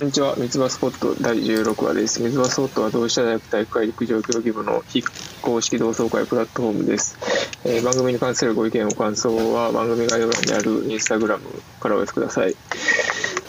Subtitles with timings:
[0.00, 2.22] こんにちは、三つ葉スポット第16話です。
[2.22, 5.02] 三つ葉スポットは同志社大学体育会陸上競技部の非
[5.42, 7.18] 公式同窓会プラットフォームです、
[7.64, 11.46] えー番組に関するご意見ご感想は番組概要欄にあるインスタグラム
[11.80, 12.54] からお寄せください。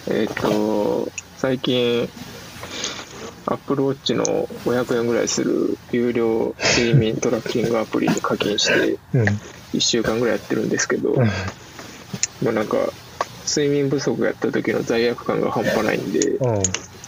[0.07, 2.09] えーっと、最近、
[3.45, 9.27] アップルウォッチの500円ぐらいする有料睡眠トラッキングアプリに課金してうん。
[9.73, 11.27] 1週間ぐらいやってるんですけど、うん
[12.41, 12.77] まあなんか、
[13.50, 16.48] 睡眠不足やった時の罪悪感が半端ないんで、う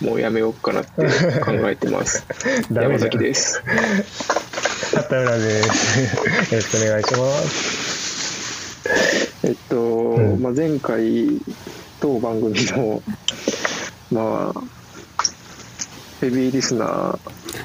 [0.03, 0.07] ん。
[0.07, 0.89] もうやめようかなって
[1.39, 2.25] 考えてます。
[2.73, 3.61] 山崎です。
[4.95, 5.99] 畑浦です。
[5.99, 6.07] よ
[6.51, 8.81] ろしくお願いします。
[9.43, 11.39] えっと、んまあ、前回
[11.99, 13.03] 当番組の、
[14.11, 14.61] まあ、
[16.21, 17.19] ヘビーリスナー、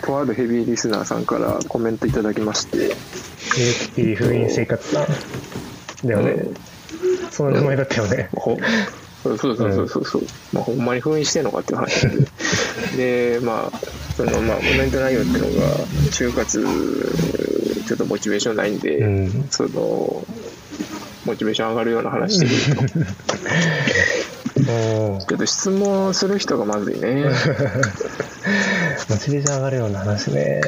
[0.04, 6.06] とあるヘビーリスナーさんからコメントいただきまして、ミルクティー封印生活さん。
[6.06, 6.30] だよね。
[6.32, 6.65] うん
[7.30, 8.28] その名前だったよね。
[8.34, 8.56] ほ
[9.22, 12.06] そうそうそうそうそう、まあ、ほんまに封印してんのかっていう話。
[12.96, 13.78] ででまあ
[14.16, 15.76] そのまあコメント内容っていうのが
[16.10, 16.64] 就活
[17.86, 19.48] ちょっとモチベーションないんで、うん。
[19.50, 20.24] その
[21.24, 22.46] モチベーション上がるような話して
[24.66, 27.24] ちょっと質問する人がまずいね。
[29.10, 30.60] モチベーション上がるような話ね。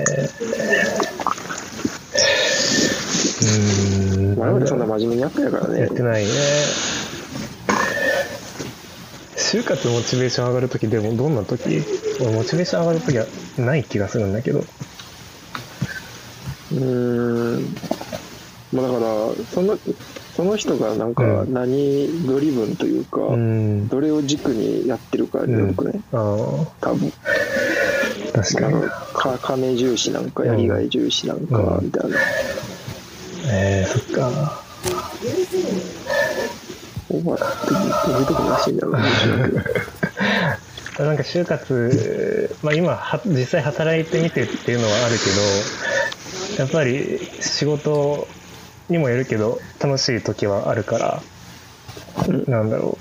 [3.40, 4.38] うーん。
[4.38, 5.80] 我々そんな真面目にやってるからね。
[5.80, 6.30] やってないね。
[9.36, 11.82] 就活モチベーション上がるときでもどんなとき
[12.20, 13.24] 俺モチベーション上がるときは
[13.56, 14.58] ない気がするんだけど。
[14.58, 17.62] うーん。
[18.72, 19.00] まあだから
[19.50, 19.78] その
[20.36, 21.52] その人がなんかうん。
[21.52, 23.88] 何ドリブンというか、うん。
[23.88, 26.20] どれを軸にやってるかによるくね、ああ、
[26.80, 27.12] 多分。
[28.32, 28.74] 確かに。
[28.74, 31.86] なんかか金重視なんかやりがい重視なんかうん。
[31.86, 32.16] みたいな、
[33.50, 34.62] えー、そっか。
[37.10, 37.44] お前ど
[38.18, 38.96] ういうとこらしいんだろう。
[38.96, 39.02] ね
[40.98, 48.26] なんか就活、まあ今は実際働いてみてっていうのはあるけど、やっぱり仕事
[48.88, 51.22] にもよるけど、楽しい時はあるから、
[52.26, 52.44] うん。
[52.48, 52.98] なんだろ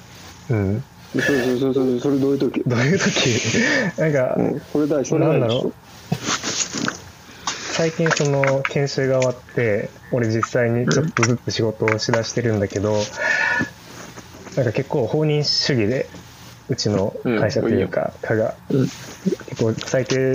[0.49, 0.53] う。
[0.53, 0.83] うん。
[1.13, 2.61] そうそうそうそうそれどういう時？
[2.67, 3.39] どういう時？
[3.97, 5.09] なんか、うんそれ大事。
[5.09, 5.73] それ大事なんだろう
[7.77, 12.91] 最近その研修が終わって俺実際にちょっとずつ仕事をしだしてるんだけど、
[14.55, 16.09] なんか結構放任主義で
[16.69, 20.31] うちの会社というか課がうん結構最低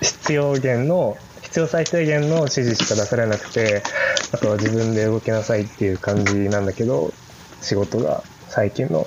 [0.00, 3.82] 必要限の必要最低限の指示しか出されなくて
[4.32, 7.12] あとは自分で動きなさいっていう感じなんだけど
[7.60, 9.06] 仕事が最近の。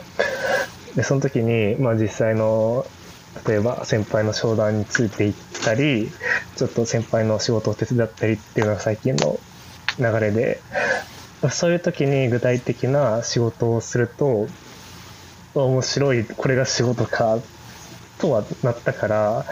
[0.95, 2.85] でその時に、まあ、実際の
[3.47, 5.33] 例えば先輩の商談についていっ
[5.63, 6.11] たり
[6.55, 9.39] ちょっと先輩の仕事を手伝ったりっていうのが最近の
[9.99, 10.61] 流れで
[11.51, 14.47] そういう時に具体的な仕事をすると
[15.53, 17.39] 面白いこれが仕事か
[18.19, 19.45] とはなったから、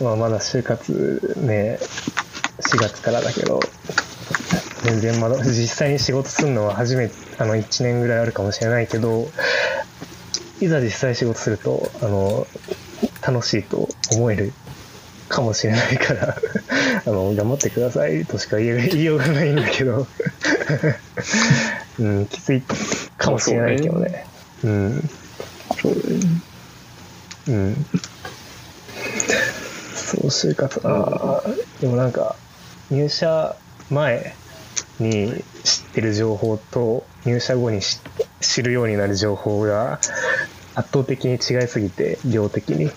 [0.00, 1.78] まあ、まだ就活ね
[2.58, 3.60] 4月からだけど
[4.84, 9.28] 全然まだ実際に仕事するのは初めてあの1年ぐらいあるかもしれないけど
[10.60, 12.46] いざ実際仕事するとあの
[13.26, 14.52] 楽しいと思える
[15.28, 16.36] かもしれないから
[17.06, 20.06] あの頑張ってくださいとしか言え 言いようがないんだけど、
[21.98, 22.62] うん、きつい
[23.16, 24.26] かもしれないけどね。
[24.62, 25.10] うん
[25.80, 26.00] そうね
[27.48, 27.86] うん。
[29.94, 31.42] そう、就活な
[31.80, 32.36] でもなんか、
[32.90, 33.56] 入社
[33.90, 34.34] 前
[34.98, 38.00] に知ってる情報と、入社後に知
[38.40, 39.98] 知るようになる情報が
[40.74, 42.90] 圧倒的に違いすぎて、量的に。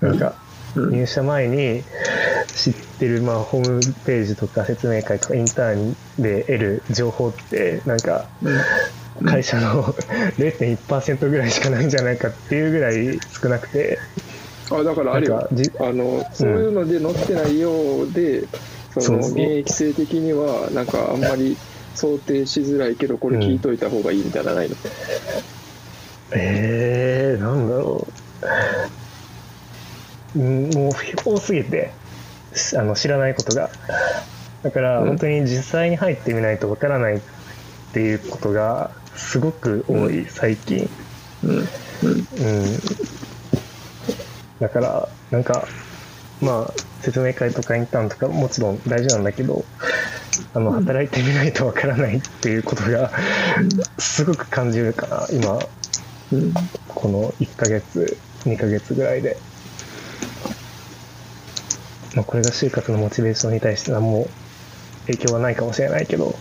[0.00, 1.82] なんか、うん入社前に
[2.54, 8.26] 知ってる、まあ、ホームページとか説明会とかインターンで得る情報って、なんか、
[9.24, 9.84] 会社の
[10.38, 13.98] 0.1%ぐらいしかないんじゃないかっていうぐらい少なくて、
[14.70, 15.48] あだからあれよ。
[15.80, 18.44] あのそういうので載ってないようで、
[18.98, 21.56] その現役生的にはなんかあんまり
[21.94, 24.76] 想定しづらいけどこれ聞いといた方がいいみたいなのないの、
[26.32, 28.12] えー、なんだろう。
[30.36, 30.92] うんもう
[31.24, 31.92] 多すぎて、
[32.54, 33.70] しあの知らないことが。
[34.62, 37.20] だからうん本当に実際に入ってみないとわからないっ
[37.92, 40.88] ていうことがすごく多い、最近。
[41.42, 42.78] うんうんうん。
[44.60, 45.66] だから、なんか、
[46.40, 49.64] まあ、説明会とかインターンとかもちろん大事なんだけど、
[50.54, 53.10] あの、働いてみないとわからないっていうことが、
[53.98, 55.58] すごく感じるかな、今、
[56.32, 56.54] うん
[56.88, 59.36] この1ヶ月、2ヶ月ぐらいで。
[62.14, 64.28] まあ、これが就活のモチベーションに対して何も
[65.06, 66.34] 影響はないかもしれないけど、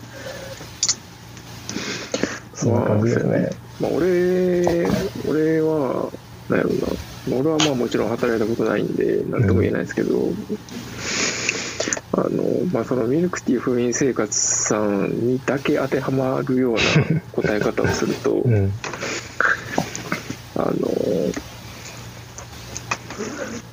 [2.53, 3.49] そんな感じですね。
[3.79, 4.85] まあ、俺
[5.27, 6.11] 俺は
[6.49, 6.87] なんやろな。
[7.29, 10.33] 俺はまあもちろん働いたことないんで何とも言えないですけど、
[12.13, 16.81] あのまあそのミルクティー封印生活さんにだけ当てはまるような
[17.31, 18.71] 答え方をすると、 うん。
[20.55, 20.71] あの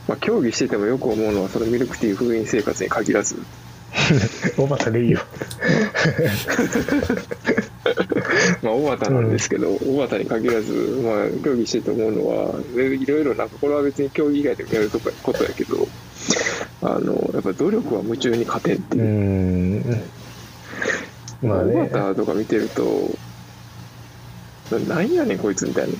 [0.06, 3.36] まあ協議しててもよく思うのはそのミルクティー封印生活に限らず。
[4.56, 5.20] おばたでいいよ。
[8.62, 10.72] まあ小畑なんですけど、小畑に限らず、
[11.02, 15.88] まあ、協議してて思うのはいろいろなんかこれは別に競技以外でもやるとかことやけど
[16.82, 19.06] あのやっぱ努力は夢中に勝てんってういう、
[19.86, 20.02] ん。
[21.42, 23.10] まあ小ね畑とか見てると
[24.70, 25.94] ななんやねんこいつみたいな。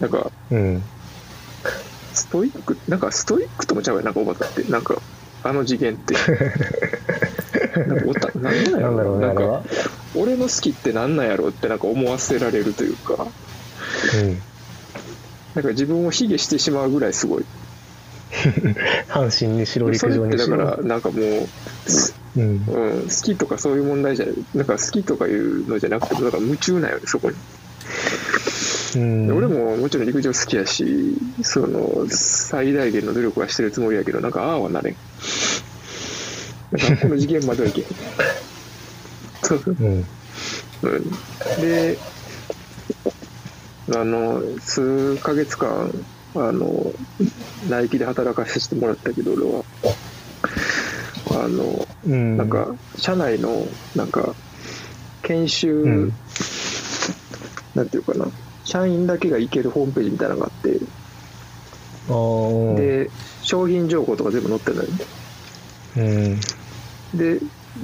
[0.00, 0.82] なんかうん
[2.12, 2.76] ストイック？
[2.88, 4.04] なんかストイックともちゃうやん。
[4.04, 4.70] なんか小畑って。
[4.70, 4.96] なんか
[5.42, 6.14] あの次元って。
[7.86, 9.62] なんかおたなんなんやなんだろうねなん
[10.14, 13.26] 俺の好きってなんなんやろってなんか思わせられるというか。
[14.14, 14.38] うん。
[15.54, 17.44] なんか自分を卑下してしまうぐらいすごい。
[19.08, 21.48] 阪神に白陸それ上にしってだからろなんかもう、
[22.36, 22.42] うん。
[22.42, 24.34] うん、好きとかそういう問題じゃない。
[24.54, 27.42] なんか好きとかいうのじゃなくてだから夢中なんよねそこに、うん
[28.94, 30.84] で俺ももちろん陸上好きやし
[31.42, 34.96] その最大限の努力はしてるつもりやけどなんかああはなれん。
[36.72, 37.86] なんかこの次元まではいけへん。
[39.42, 39.76] そうそう。
[39.78, 40.04] うん。
[40.82, 41.60] うん。
[41.60, 41.98] で
[43.94, 45.90] あの数ヶ月間
[46.34, 46.92] あの
[47.68, 49.64] ナイキで働かせてもらったけど俺は。
[51.30, 52.36] あのうん。
[52.36, 54.34] なんか社内のなんか
[55.22, 56.12] 研修、うん。
[57.74, 58.26] なんていうかな
[58.64, 60.78] 社員だけが行けるホームページみたいなのがあって
[62.76, 63.10] で
[63.42, 64.88] 商品情報とか全部載ってるのよ
[65.96, 66.40] うん。
[67.18, 67.40] で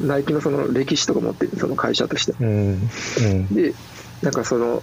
[0.06, 2.32] ナイキのその歴史とか持ってるその会社として。
[2.38, 2.88] うん。
[3.20, 3.54] うん。
[3.54, 3.74] で
[4.22, 4.82] なんかその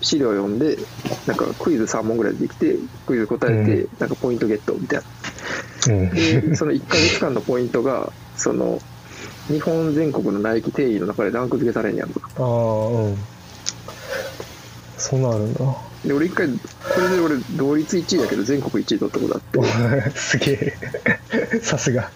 [0.00, 0.78] 資料読んで
[1.26, 5.00] なんかクイズ3問ぐらいできてクイズ答えて、うなんかポイントゲットみたい
[5.86, 5.94] な。
[5.94, 6.10] うん。
[6.10, 8.80] でその1ヶ月間のポイントがその
[9.48, 12.20] 日本全国のナイキ定員の中でランク付けされんねやんか。
[12.36, 13.16] ああうん
[14.98, 15.60] そんなんあるんだ
[16.04, 16.56] で俺一回こ
[17.00, 19.40] れで俺同率1位だけど全国1位取ったことあっ
[20.04, 20.10] て。
[20.10, 20.78] すげえ。
[21.60, 22.10] さすが。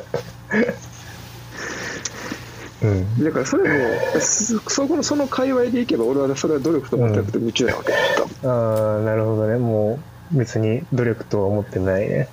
[2.83, 3.25] うん。
[3.25, 9.59] だからそれもそそこのその界隈でいけば俺はそれは努力と思ってなくて夢中なわけ、多分ああなるほどね。
[9.59, 9.99] も
[10.33, 12.29] う別に努力とは思ってないね。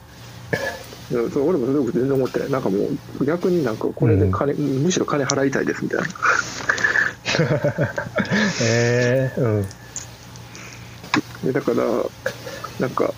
[1.11, 2.51] うんそう俺も努力全然思ってない。
[2.51, 2.77] なんかも
[3.19, 6.07] う逆になんかこれで金、むしろ金払いたいですみたいな。
[8.61, 9.65] ええうん
[11.47, 11.77] でだから
[12.79, 13.13] なんか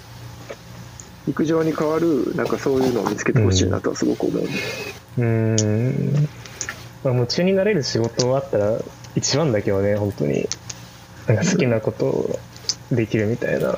[1.27, 6.13] 陸上に代わるなんかそういうのを見つけてほしいなとはすごく思う、うーん。
[7.03, 8.77] まあ夢中になれる仕事あったら
[9.15, 10.47] 一番だけどね本当に
[11.27, 12.39] なんか好きなことを
[12.91, 13.69] できるみたいな。
[13.69, 13.77] うん。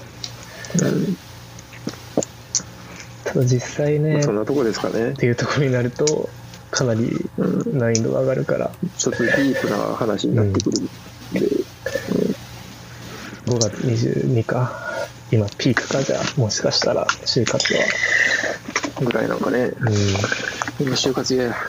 [3.23, 6.29] ただ実際ねっまあそんなとこですかね、ていうところになると
[6.69, 8.71] かなりうん、難易度が上がるから。
[8.97, 10.89] ちょっとディープな話になってくるんで、
[13.45, 14.71] 5月22か
[15.31, 17.79] 今ピークかじゃあもしかしたら就活は。
[19.03, 19.71] ぐらいなんかね。
[19.79, 19.93] うん。
[20.79, 21.55] 今就活嫌や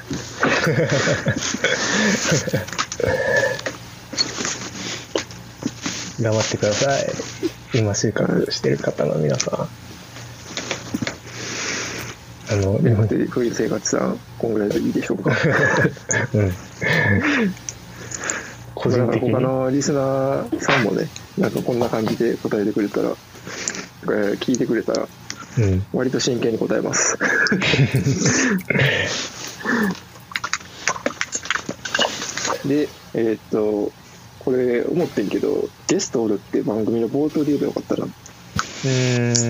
[6.21, 7.07] 頑張ってください。
[7.75, 9.69] 今就活してる方の皆さん。
[12.53, 15.31] あのでもで冬生活さんこんぐらいでいいでしょうか？
[16.35, 16.53] うん
[18.83, 19.31] 個人的に。
[19.33, 21.09] 他のリスナーさんもね
[21.39, 25.07] なんかこんな感じで答えてくれたらえー聞いてくれたら
[25.59, 25.87] うん。
[25.93, 27.19] 割と真剣に答えます。
[32.67, 33.93] でえーっと
[34.39, 38.07] これ思ってんけどゲストおるって番組の冒頭で言えばよかったな
[38.85, 39.45] うー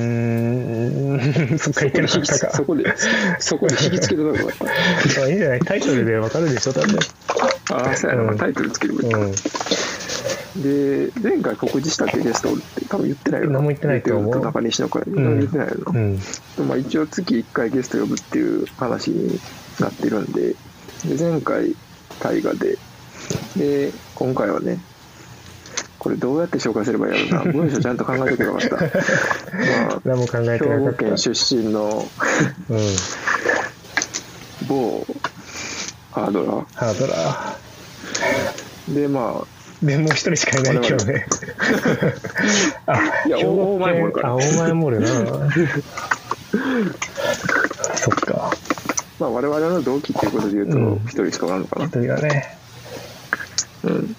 [1.54, 1.58] ん。
[1.58, 2.52] そっか言ってなかったか。
[2.56, 2.94] そこで
[3.38, 4.46] そこで引きつけてなかっ
[5.14, 5.60] たあいいんじゃない。
[5.60, 6.98] タイトルでわかるでしょ多分。
[7.72, 8.38] ああそうやな、うん。
[8.38, 9.34] タイトルつけてくれた、うん
[10.56, 13.54] で前回告知したっけゲストって多分言ってないよな。
[13.54, 14.40] 何も言ってないと思う。
[14.40, 16.18] 中西の会、ん何も言ってないよな、うん。
[16.68, 19.40] まあ、一応月1回ゲスト呼ぶっていう話に
[19.80, 20.54] なってるんで
[21.06, 21.74] で前回
[22.20, 22.76] 大河で
[23.56, 24.78] で今回はね
[26.02, 27.52] これどうやって紹介すればいいやろうな。
[27.62, 28.76] 文章ちゃんと考えておけばよかった。
[28.76, 28.82] ま
[29.94, 31.04] あ何も考えて兵庫なかった。
[31.04, 32.08] 県出身の
[32.68, 32.78] うん。
[34.66, 35.06] 某
[36.10, 38.94] ハードラハードラー。
[39.00, 41.24] でまーでもう一人しかいないけどね。
[42.86, 44.36] あいや兵庫大前もおるから。
[44.36, 45.06] 県あ大前もおるな。
[47.94, 48.50] そっか。
[48.50, 48.56] あ
[49.20, 50.96] まあ我々の同期っていうことで言うとうん。
[51.06, 51.86] 一人しかおらんのかな。
[51.86, 52.58] 一人だね。
[53.84, 54.16] うん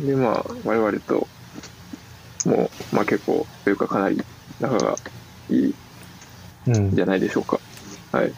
[0.00, 1.28] でまあ我々と
[2.46, 4.22] もうまあ結構というかかなり
[4.60, 4.96] 仲が
[5.50, 5.74] いい
[6.66, 7.58] うんじゃないでしょうか。
[8.12, 8.32] はい。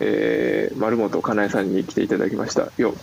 [0.00, 2.68] えー、丸本かなえさんに来ていただきました。
[2.76, 2.94] よ。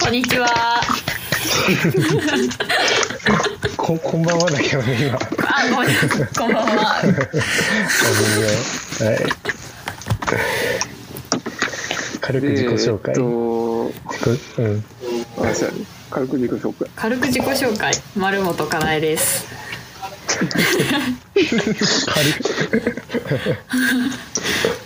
[0.00, 0.48] こんにちは。
[3.76, 5.20] ここんばんはだけどね今あ、
[5.70, 5.90] ごめん、
[6.36, 6.98] こんばんは。
[6.98, 7.14] あ全
[8.98, 9.18] 然はい
[12.20, 13.61] 軽く自己紹介、えー
[14.58, 15.84] うんと、あ、そうやね。
[16.10, 16.88] 軽く自己紹介。
[16.94, 19.46] 軽く自己紹介、丸本かなえです。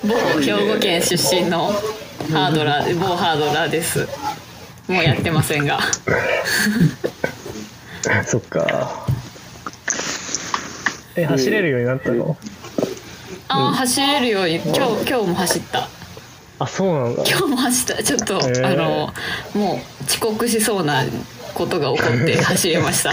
[0.05, 1.73] 某兵庫県出身の
[2.31, 4.07] ハードラー、某ハードラーです。
[4.89, 5.81] もうやってませんが。
[8.25, 9.07] そっか
[11.17, 12.37] え走れるようになったの、
[13.49, 15.89] あー、走れるように、今日、今日も走った。
[16.59, 18.03] あそうなんだ今日も走った。
[18.03, 19.13] ちょっと、へーあの、
[19.55, 21.05] もう遅刻しそうな
[21.55, 23.13] ことが起こって 走れました。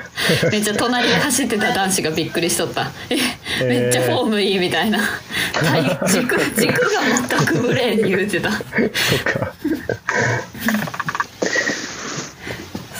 [0.50, 2.90] めっちゃ隣で走ってた男子がびっくりしとった。
[3.10, 3.16] え、
[3.64, 4.98] めっちゃフォームいいみたいな。
[5.52, 8.50] 体軸、軸が全くブレん言うてた。
[8.50, 9.52] そっか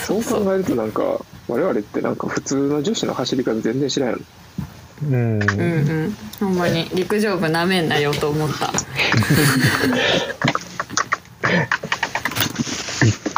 [0.05, 4.21] そう考えるとなんか、我々ってなんか普通の女子の走り方全然知らんやろ。
[5.05, 5.63] うん、うんう
[6.07, 6.17] ん。
[6.39, 8.71] ほんまに陸上部なめんなよと思った。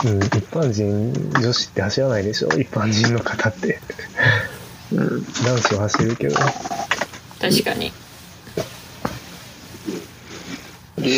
[0.06, 2.50] うん、一般人女子って走らないでしょ？
[2.50, 3.80] 一般人の方って。
[4.92, 5.24] うん。
[5.44, 6.36] 男子は走るけど。
[7.40, 7.92] 確かに。
[10.98, 11.10] で、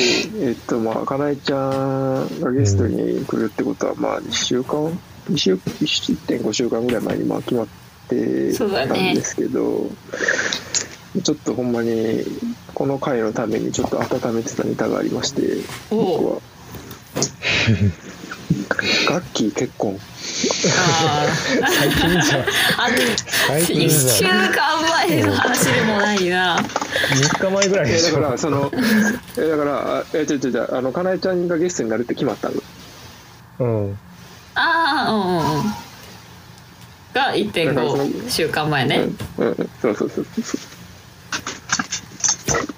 [0.41, 4.97] えっと、まあ、かなえちゃんがゲストに来るってことは、まあ、2週間、
[5.29, 7.67] 2週、1.5週間ぐらい前にまあ決まっ
[8.09, 8.69] てたん
[9.15, 9.89] ですけど、
[11.23, 12.23] ちょっとほんまに、
[12.77, 15.41] この回のためにちょっと温めてたネタがありまして、
[15.89, 16.41] お僕は。
[19.09, 19.97] ガッキー結婚。
[19.97, 21.67] ああ。
[21.71, 22.45] 最近じゃんあ
[23.47, 26.57] 最近一じゃん週間前の話でもないな。
[26.59, 28.71] 3日前ぐらいでしょえだから、その、
[29.39, 32.61] えだから、あえ、ちょちょちょ、あの、かなえちゃんがゲストになるって決まったの。
[33.57, 33.97] うん
[34.53, 35.63] ああ、うんうんうん。
[35.63, 35.73] が
[37.13, 39.09] だからその1.5週間前ね。
[39.39, 40.76] うん、うん、そうそうそうそう。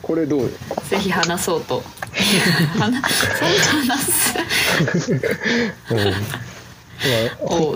[0.10, 0.50] これどう
[0.90, 1.84] ぜひ話そうと。
[2.80, 3.86] 話そん。
[3.86, 4.34] な話す。
[5.92, 5.98] うん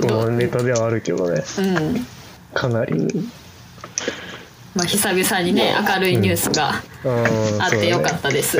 [0.09, 1.43] まあネタではあるけどね。
[1.59, 2.07] うん。
[2.55, 3.31] かなり、うん、
[4.73, 6.81] まあ久々にね明るいニュースが
[7.59, 8.57] あってよかたったです。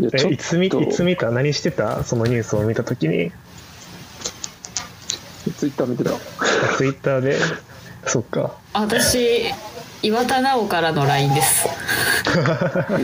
[0.00, 0.82] うん、いつ見と。
[0.82, 1.30] いつ見た？
[1.30, 2.02] 何してた？
[2.02, 3.30] そのニュースを見た時に。
[5.56, 6.10] ツイッター見てた。
[6.76, 7.38] ツイッターで？
[8.08, 8.56] そっか。
[8.72, 9.44] 私
[10.02, 11.68] 岩田直からの LINE です。
[11.68, 11.70] う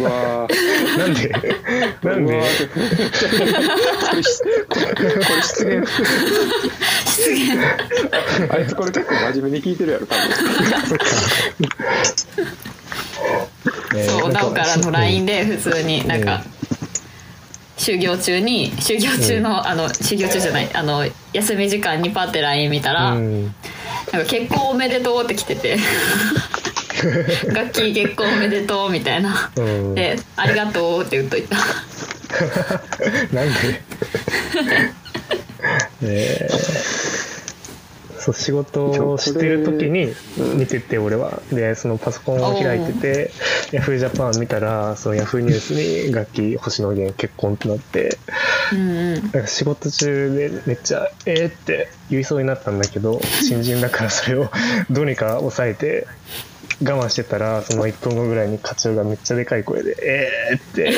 [0.02, 0.98] わー。
[0.98, 1.28] なんで？
[2.02, 2.42] なんで？
[4.68, 4.78] こ
[5.28, 5.84] れ失言。
[7.04, 7.60] 失言。
[8.50, 10.06] あいつこれ結構真面目に聞いてるやろ、
[14.06, 16.42] そう直からの LINE で普通になんか。
[17.78, 23.44] 修行中に修行中の、あの修行中じゃないあの休み時間にパッて LINE 見たら、うん。
[23.44, 25.76] なんか結婚おめでとうって来てて
[27.52, 29.94] 楽器結婚おめでとうみたいな、うん。
[29.94, 31.56] でありがとうって言っといた。
[33.32, 33.82] なんで？
[36.02, 36.48] え。
[36.50, 37.36] ー
[38.26, 40.12] そう仕事をしてる時に
[40.56, 41.40] 見てて俺は。
[41.52, 43.30] でそのパソコンを開いてて
[43.70, 43.98] Yahoo!
[43.98, 45.38] ジャパン見たらその Yahoo!
[45.38, 48.18] ニュースに楽器星野源結婚ってなって。
[48.72, 54.50] うんか仕事中でめっちゃ「えー!」って言いそうになったんだけど新人だからそれを
[54.90, 56.08] どうにか抑えて
[56.82, 60.92] 我慢してたらその1分後ぐらいに課長がめっちゃでかい声で「えー!」って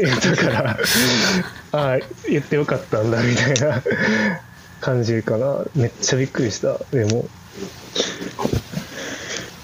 [0.00, 0.78] 言ったから
[1.72, 3.82] ああ言ってよかったんだみたいな
[4.80, 5.64] 感じかな。
[5.74, 6.78] めっちゃびっくりした。
[6.90, 7.28] でも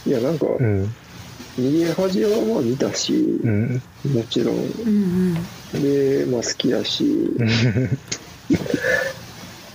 [0.07, 0.95] いや、なんか、うん。
[1.59, 3.83] 逃げ恥はまあ見たし、うん。
[4.15, 4.57] もちろん。
[4.57, 5.37] うん
[5.75, 5.83] うん。
[5.83, 7.05] で、まあ好きだし、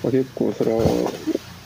[0.02, 0.80] まあ、結構それは、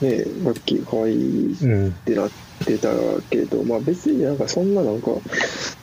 [0.00, 2.30] ね、ガッキー可愛いうんってなっ
[2.64, 2.88] てた
[3.30, 5.10] けど、まあ別になんかそんななんか、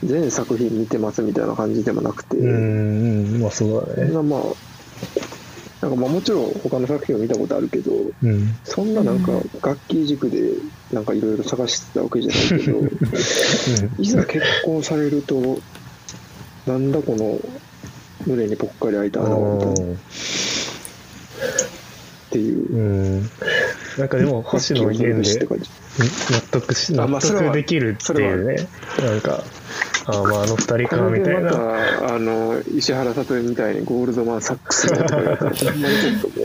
[0.04, 4.10] 全作品見てますみたいな感じでもなくて、うんうんまあそうだね。
[4.10, 4.40] まあ、
[5.82, 7.92] なんかまあもちろん他の作品を見たことあるけど、
[8.22, 8.54] うん。
[8.64, 9.32] そんななんか
[9.62, 10.52] 楽器軸で
[10.92, 12.80] なんかいろいろ探してたわけじゃないけど、
[14.02, 15.58] いざ結婚されると、
[16.66, 17.38] なんだこの
[18.26, 19.92] 胸にぽっかり開いた穴はみたいな。
[19.94, 19.98] っ
[22.30, 22.72] ていう。
[22.72, 22.78] う。
[23.20, 23.30] ん
[23.98, 28.68] なんかでも星野源で納得し納得できるっていうね。
[29.02, 29.42] なんか
[30.06, 31.50] あまああの二人こかみたいな。
[31.50, 36.44] たあの石原さとみみたいにゴールドマン・サックスだとか言われたらほんまにちょっとも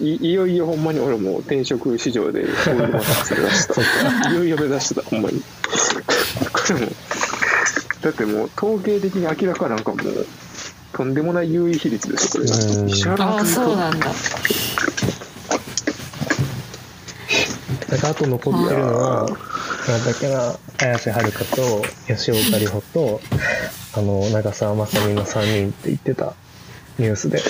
[0.00, 4.30] ういいよいよほんまに俺もう転職市場でゴールドマンサックス目指した。
[4.32, 5.40] いよいよ目指してたほんまに。
[6.52, 6.92] これも
[8.00, 10.26] だってもう統計的に明らかなんかもう
[10.92, 12.76] とんでもない優位比率ですよこれ。
[12.80, 12.88] うん。
[12.88, 14.06] 石原ああ君とそうなんだ
[17.88, 19.28] なんかあと残ってるのは、なん
[20.04, 23.20] だっけな、綾瀬はるかと、吉岡里帆と、
[23.94, 26.34] あの、長澤まさみの3人って言ってた
[26.98, 27.40] ニュースで。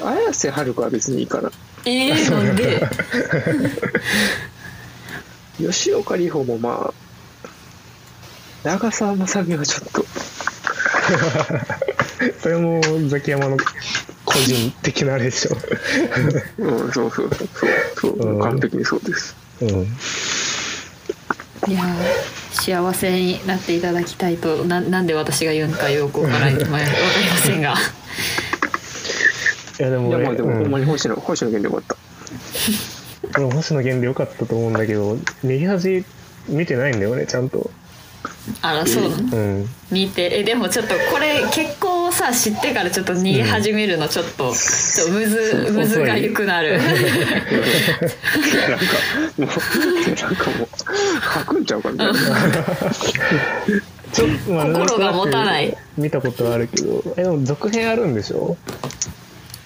[0.00, 1.50] 綾瀬はるかは別にいいから。
[1.84, 2.88] えー、なんで？
[5.58, 6.94] 吉岡里帆もまあ
[8.64, 10.04] 長澤まさみはちょっと。
[12.40, 13.56] それもザキヤマの
[14.24, 15.56] 個人的なあれでしょ。
[16.58, 17.48] うんそうそうそう。
[17.96, 18.40] そう、うん。
[18.40, 19.76] 完璧にそうですう
[21.68, 21.72] ん。
[21.72, 21.96] いやー
[22.52, 26.92] 幸せになっていただきたいとななんで私が言うのかよくわからない、まあ、わか
[27.22, 27.74] りませんが
[29.78, 31.96] いやでも俺、いやまあでもうんほんまに星野星野源でよかっ
[33.32, 36.04] た俺も星野源でよかったと思うんだけど、右端
[36.48, 37.70] 見てないんだよね、ちゃんと。
[38.60, 39.36] あらそうなの？
[39.36, 39.68] うん。
[39.90, 41.91] 見てえでもちょっとこれ結婚
[42.28, 46.78] をさ知ってからちょっと逃げ始めるのちょっと,、ちょっとむずむずがゆくなる。
[46.78, 46.94] なんか
[49.38, 50.68] もうなんかもう
[51.34, 52.14] 書くんちゃうかみたいな。
[54.12, 55.76] ちょっと、まあ心が持たない。
[55.96, 58.56] 見たことはあるけど、え、でも続編あるんでしょ？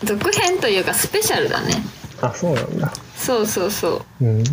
[0.04, 1.74] 続編というかスペシャルだね。
[2.20, 2.92] あ、そうなんだ。
[3.16, 4.24] そうそうそう。
[4.24, 4.42] うん。
[4.44, 4.50] で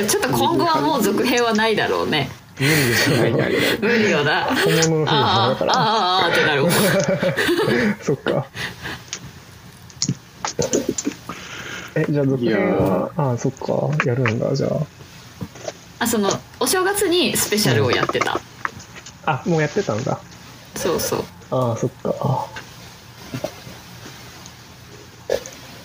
[0.00, 3.16] もちょっと今後はもう続編はないだろうね無理でしょ。
[3.16, 5.72] ないないない無理よな本物の夫婦ああだから。
[5.74, 6.70] ああああってなるもん
[8.02, 8.46] そっか。
[11.94, 13.90] え、じゃあ続編は、ああ、そっか。
[14.06, 14.68] やるんだ、じゃ
[15.98, 18.34] あそのお正月にスペシャルをやってた、
[19.26, 19.42] あ。
[19.44, 20.18] あ、もうやってたんだ。
[20.74, 22.14] そうそうああ、そっか。
[22.20, 22.46] あ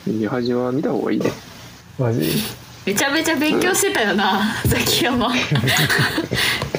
[0.05, 1.31] 右端は見た方がいいね
[1.99, 2.31] マジ？
[2.87, 5.29] めちゃめちゃ勉強してたよな、 ザキヤマ。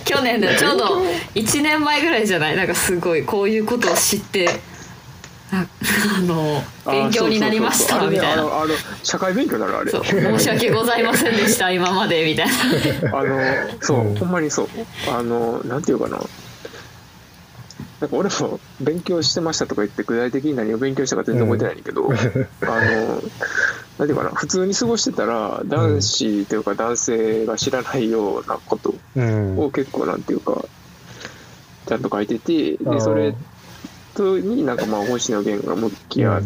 [0.07, 1.03] 去年でちょうど
[1.35, 2.57] 1年前ぐらいじゃない？
[2.57, 4.49] なんかすごいこういうことを知って
[5.53, 5.67] あ
[6.17, 8.37] あの勉強になりましたみたいな。
[8.37, 9.91] あれねあのあの社会勉強になるあれ。
[9.93, 12.47] 申し訳ございませんでした今までみたい
[13.03, 13.11] な。
[13.19, 13.39] あの
[13.83, 14.17] そう、うん。
[14.17, 14.69] ほんまにそう。
[15.15, 16.19] あのなんていうかな
[18.01, 23.23] なんか俺も勉強してましたとか言って具体的に何を勉強したか全然覚えてないんだけど、あの
[23.99, 29.59] なんていうかな普通に過ごしてたら男子というか男性が知らないようなことうん。
[29.59, 30.65] を結構なんていうか
[31.87, 33.35] ちゃんと書いててでそれ
[34.15, 36.43] とになんかまあ星野源が向き合っ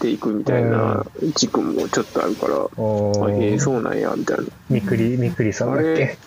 [0.00, 4.44] ていくみたいな軸もちょっとあるから、おあええーそうなんやみたいな。
[4.68, 6.18] みくり、みくりさんだっけ？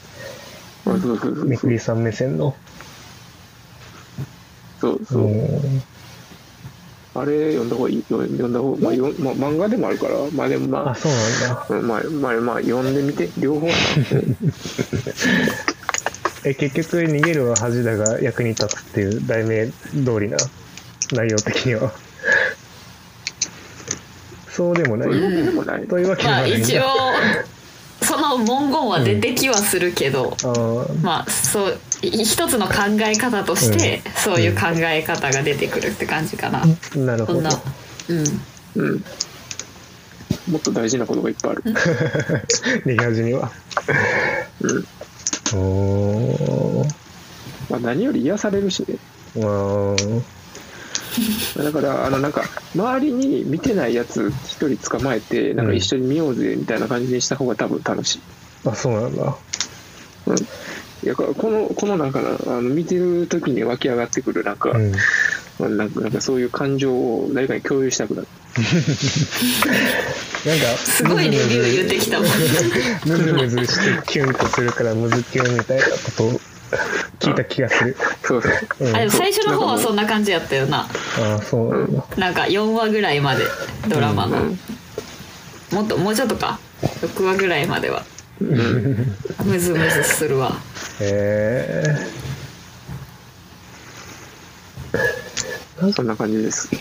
[1.46, 2.56] みくりさん目線の。
[4.84, 5.82] そうそうう、ん。
[7.16, 11.68] あれ読んだ方がいいよ読んだ方が、まあ、よまあ漫画でもあるからまあでもまあ、あそうなんだ。
[11.70, 13.68] うんまあまあまあ読んでみて両方
[16.46, 19.74] え、結局、逃げるは恥だが役に立つっていう題名通
[20.20, 20.36] りな
[21.14, 21.94] 内容的には。
[24.50, 25.08] そうでもない。
[25.08, 26.68] そういうわけでもないというわけでもまあないんだ。
[26.68, 26.84] 一応
[28.04, 31.00] その文言は出てきはするけど、あー。
[31.02, 36.64] まあそうい一つの考え方として、そういう考え方が出てくるって感じかな、
[36.96, 37.42] なるほど。
[37.42, 37.62] そんな。
[38.10, 38.24] うん。
[38.76, 39.04] うん。
[40.52, 41.64] もっと大事なことがいっぱいある、
[42.86, 43.52] 逃げ恥には。
[44.62, 44.86] うん。
[45.58, 46.90] おー。
[47.70, 48.98] まあ、何より癒されるしね。
[49.38, 50.22] あー
[51.58, 52.44] だからあのなんか
[52.76, 58.22] 周りに見てないやつ一人捕まえてなんか一緒に見ようぜみたいな感じにした方が多分楽しい、
[58.66, 59.36] あ、そうなんだ。
[60.26, 60.40] うん、い
[61.04, 64.94] やこのこのなんかなあの見てる時に湧き上がってくるなんか、うん。
[65.78, 68.28] なんかなんかそういう感情を誰かに共有したくなる。
[70.46, 72.30] なんか、すごいレビュー言ってきたもん。
[73.06, 76.42] ムズムズしてキュンとするからムズキュンみたいなことを
[77.20, 77.96] 聞いた気がする。
[78.24, 78.52] そうそう。
[78.82, 80.88] うん、あでもあ最初の方はそんな感じやったよな。
[81.20, 81.70] あ、そう。
[81.70, 82.06] なんだ。
[82.18, 83.46] なんか4話ぐらいまで
[83.90, 84.60] ドラマの、うん。
[85.72, 86.60] もっともうちょっとか。
[86.82, 88.04] 6話ぐらいまでは。
[88.42, 90.52] うんムズムズするわ。
[91.00, 91.84] へ
[95.96, 96.70] そんな感じです。
[96.74, 96.78] え。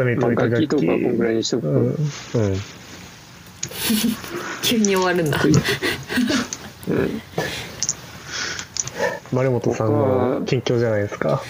[0.00, 1.94] 温めてまあおいた楽器とかこんぐらいににしとくうん。
[1.94, 2.60] と、うん。
[4.62, 5.38] 急に終わるんだ
[6.88, 7.22] うん。
[9.32, 11.42] 丸本さんの近況じゃないですか。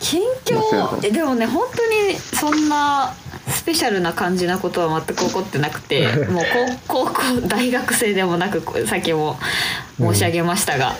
[0.00, 1.06] 近況？
[1.06, 3.14] えでもね本当にそんな
[3.48, 6.44] スペシャルな感じなことは全く起こってなくて もう
[6.88, 9.38] 高高校大学生でもなくさっきも
[9.98, 10.94] 申し上げましたが、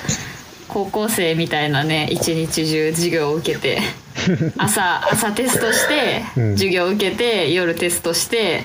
[0.69, 3.83] 高校生みたいなね一日中授業を受けて
[4.57, 6.53] 朝朝テストして、うん。
[6.53, 8.65] 授業受けて夜テストして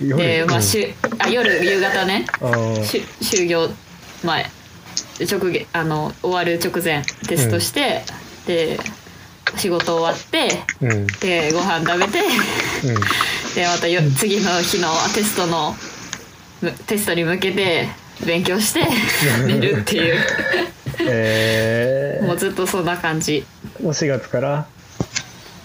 [0.00, 2.26] で、まあ、うんしゅあ夜夕方ね。
[2.84, 3.68] し終業
[4.24, 4.46] 前
[5.20, 8.02] 直撃あの終わる直前テストして、
[8.46, 8.78] で
[9.56, 10.48] 仕事終わって
[10.80, 10.92] うん。
[10.92, 12.20] うんでご飯食べて
[13.54, 15.76] でまたよ次の日のテストの
[16.62, 17.88] むテストに向けて
[18.24, 18.80] 勉強して
[19.46, 20.16] 寝るっていう。
[21.02, 23.44] えもうずっとそんな感じ。
[23.80, 24.66] ー、もう4月から？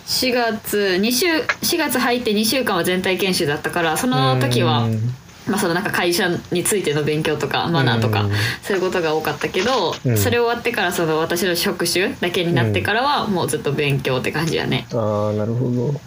[0.05, 4.99] 4月2週4月入って2週間は全体研修だったからその時はうん。
[5.47, 8.31] まあ、そのなんか会社についての勉強とかマナーとかうん。
[8.63, 10.17] そういうことが多かったけど、うん。
[10.17, 14.87] それ終わってからその私の職種だけになってからはもうずっと勉強って感じやね。
[14.91, 16.01] ああなるほど。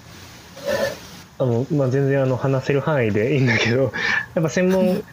[1.39, 3.93] あの、まあ、全然あの話せる範囲でいいんだけど
[4.35, 5.05] やっぱ専門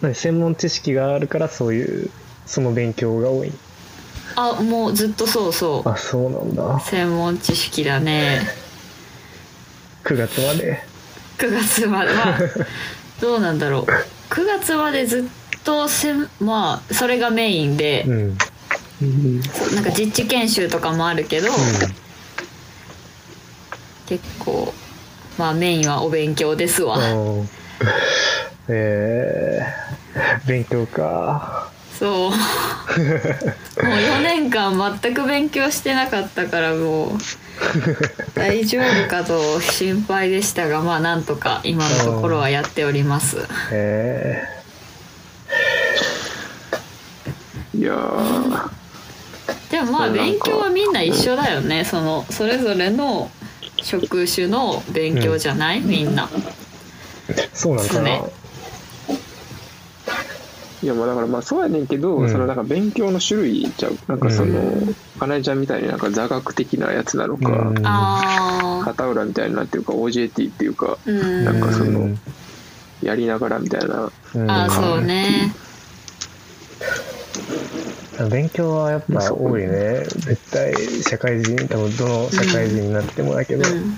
[0.00, 2.10] 何専門知識があるからそういう
[2.46, 3.52] その勉強が多い
[4.36, 5.88] あもうずっとそうそう。
[5.88, 6.80] あそうなんだ。
[6.80, 8.40] 専門知識だね。
[10.04, 10.82] 9月まで。
[11.38, 12.12] 9月まで。
[12.12, 12.38] は
[13.20, 14.32] どうなんだろう。
[14.32, 15.22] 9月までずっ
[15.64, 18.04] とせんまあそれがメインで。
[18.06, 18.38] う、ん。
[19.02, 19.40] うん
[19.74, 21.48] なんか実地研修とかもあるけど、
[24.06, 24.72] 結構
[25.38, 26.98] まあメインはお勉強ですわ。
[26.98, 27.48] うん。
[28.68, 32.30] えー、勉強かそう。
[32.30, 32.32] もう
[33.80, 37.18] 4年間全く勉強してなかったからもう。
[38.34, 43.46] 大丈夫かと心配でしたがまあなんとか今のところはやっております。
[43.70, 44.42] え
[47.74, 48.70] いやー。
[49.70, 51.84] でもまあ勉強はみんな一緒だよね。
[51.84, 53.30] そのそれぞれの
[53.82, 56.28] 職種の勉強じゃない、みんな。
[57.28, 58.18] ー、そうなんかな。
[58.18, 58.41] 常
[60.82, 62.28] いやもうだからまあそうやねんけど、うん。
[62.28, 63.98] そのなんか勉強の種類ちゃう。
[64.08, 67.86] なんかその、かなえちゃんみたいになんか座学的なやつなのか、うん。
[67.86, 71.44] あ片浦みたいになっていうか OJT っていうかーうん。
[71.44, 72.18] なんかそのうん。
[73.02, 74.12] やりながらみたいな。
[74.34, 74.50] うん。
[74.50, 75.54] あーそうね。
[78.30, 79.68] 勉強はやっぱ多いね。
[79.68, 83.96] 絶対社会人多分どの社会人になってもだけど、うん。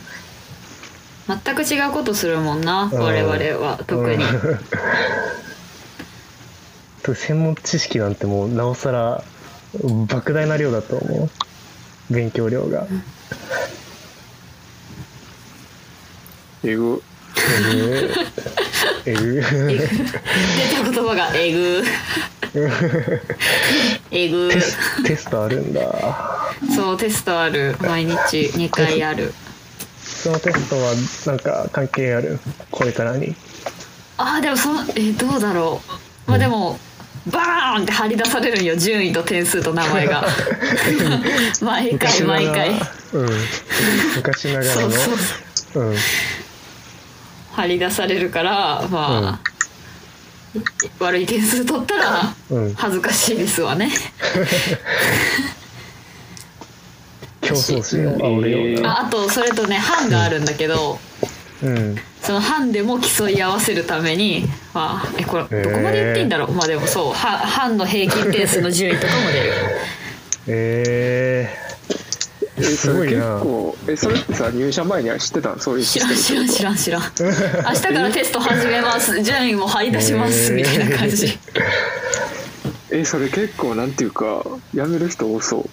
[1.26, 3.00] 全く違うことするもんなうん。
[3.00, 4.24] 我々は特に。
[4.24, 4.30] うん。
[4.30, 4.38] と
[7.12, 9.22] 専門知識なんてもうなおさら
[9.76, 11.30] 莫大な量だと思う。
[12.12, 12.86] 勉強量が。
[16.62, 17.02] えぐ。
[19.04, 19.12] えぐ。
[19.12, 19.34] えぐ。
[19.34, 21.84] 出た言葉がえぐ。
[24.10, 24.48] えぐ。
[24.50, 25.80] テステストあるんだ。
[26.74, 27.76] そうテストある。
[27.80, 28.14] 毎日
[28.54, 29.34] 2回ある。
[30.02, 30.94] そのテストは
[31.26, 32.38] なんか関係ある？
[32.70, 33.34] これからに。
[34.16, 35.82] あーでもそのえどうだろ
[36.26, 36.30] う。
[36.30, 36.78] まあでも
[37.26, 38.76] バーンって張り出されるんよ。
[38.76, 40.26] 順位と点数と名前が。
[41.62, 42.70] 毎回毎回。
[43.12, 43.28] うん。
[44.16, 44.72] 昔ながらの。
[44.74, 44.90] そう
[45.72, 45.92] そうう。
[45.94, 45.96] ん。
[47.52, 50.60] 張り出されるからまあ、
[50.98, 52.74] 悪い点数取ったらうん。
[52.74, 53.90] 恥ずかしいですわね。
[57.40, 58.90] 競争心を煽るような。
[58.98, 60.98] ああとそれとね班があるんだけど、
[61.62, 61.96] うん。
[62.22, 69.52] その班でも競い合わせるために、まあ、えこれどこまで言っていいんだろう、まあでもそうは班の平均点数の順位とかも出る。
[70.46, 71.64] ええ
[72.62, 73.40] すごいな。
[73.40, 77.02] 構えそれってさ入社前には知ってたんそういうシ知らん知らん知らん知らん。
[77.02, 79.20] 明日からテスト始めます。
[79.22, 81.38] 順位も張り出しますへーみたいな感じ。
[82.90, 85.70] えそれ結構なんていうかやめる人多そう。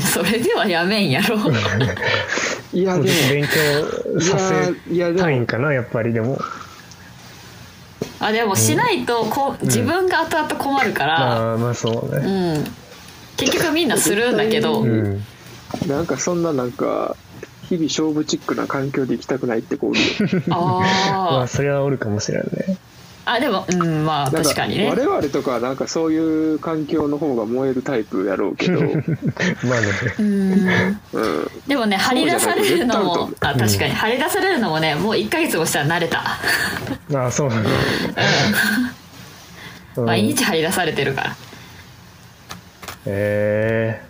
[0.00, 1.36] それではやめんやろ
[2.72, 4.74] いやでも勉強させ
[5.14, 6.38] たいんかなやっぱりでも。
[8.20, 12.64] あでもしないとこ自分が後々困るから、まあまあそううねん。
[13.36, 15.22] 結局みんなするんだけど、うん。
[15.86, 17.16] なんかそんななんか
[17.68, 20.42] 日々勝負チックな環境で行きたくないってこういう。
[20.48, 22.76] まああそれはおるかもしれんね
[23.28, 24.88] ああでもうんまあ確かにね。
[24.88, 29.88] 我々とかはなんかそういう環境の方が燃えるタイプやろうけど、うん、まあね。
[30.18, 31.50] うん。
[31.66, 33.92] でもね張り出されるのもあ確かに。
[33.92, 36.24] 張り出されるのもねもう1ヶ月もしたら慣れた、
[37.10, 37.64] まあそうなん。
[37.64, 37.70] だ
[39.98, 40.04] うん。
[40.06, 41.36] 毎日張り出されてるから。
[43.04, 44.00] え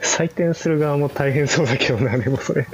[0.00, 2.66] ー、採点する側も大変そうだけどなでもそれ。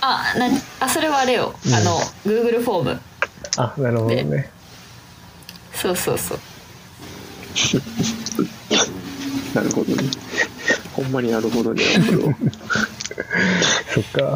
[0.00, 0.48] あな
[0.80, 3.00] あそれはあれよ、あの Google フォーム
[3.56, 4.50] あなるほどね。
[5.72, 6.38] そうそうそう。
[9.54, 10.04] なるほどね。
[10.92, 12.22] ほんまになるほどねけど
[13.94, 14.34] そっか。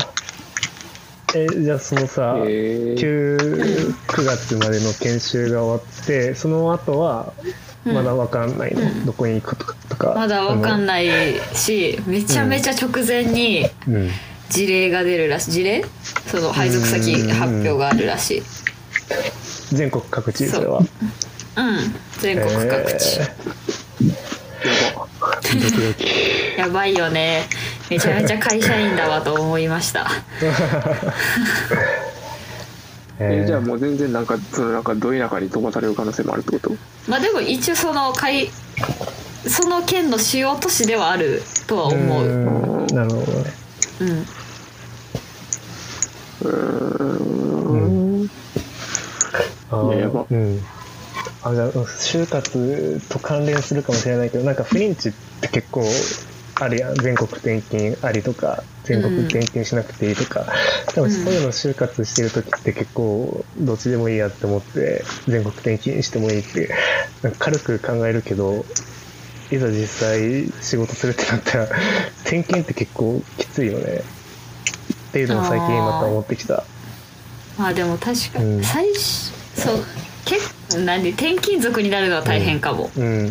[1.36, 2.96] えじゃあそのさ、へー。
[2.96, 7.32] 9, 9月までの研修が終わってその後は
[7.84, 11.06] まだ分かんないの、どこに行くととかまだわかんなない
[11.54, 13.68] しめちゃめちゃ直前に
[14.48, 15.50] 事例が出るらしい。
[15.50, 15.84] 事例？
[16.28, 17.00] その配属先
[17.32, 18.42] 発表があるらしい
[19.72, 20.78] 全国各地それは。
[20.78, 20.86] うん
[22.20, 26.58] 全国各地、えー。
[26.58, 26.86] やば。
[26.86, 27.46] いよね。
[27.90, 30.10] めちゃめちゃ会社員だわと思いました。
[33.20, 36.76] ええーじゃあもう全然なんかそのなんかど田舎に飛ばされる可能性もあるってこと？
[37.06, 38.50] まあでも一応その会
[39.46, 43.52] その県の主要都市ではあるとは思うーんなるほどね。
[44.00, 44.26] うん。
[46.42, 48.30] うーん
[49.80, 50.60] あやうん。
[51.42, 55.82] あじゃあ就活と関連するかもしれないけどなんかフリンチって結構
[56.56, 56.94] あるやん。
[56.94, 60.46] 全国転勤ありとか全国転勤しなくていいとか、
[60.94, 66.70] 多分そういうの就活してる時って結構どっちでもいいやって思って全国転勤してもいいって
[67.22, 68.64] なんか軽く考えるけど
[69.50, 71.64] いざ実際仕事するってなったら
[72.22, 74.02] 転勤って結構きついよね。
[75.08, 76.64] っていうのを最近また思ってきた。
[77.58, 78.58] まあでも確かうん。
[78.58, 79.84] に最初そう。
[80.24, 81.10] 結構何？
[81.10, 83.30] 転勤族になるのは大変かも、うん、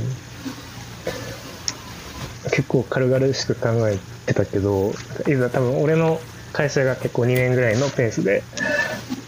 [2.52, 4.94] 結構軽々しく考えてたけど
[5.28, 6.22] いざ多分俺の
[6.54, 8.44] 会社が結構2年ぐらいのペースで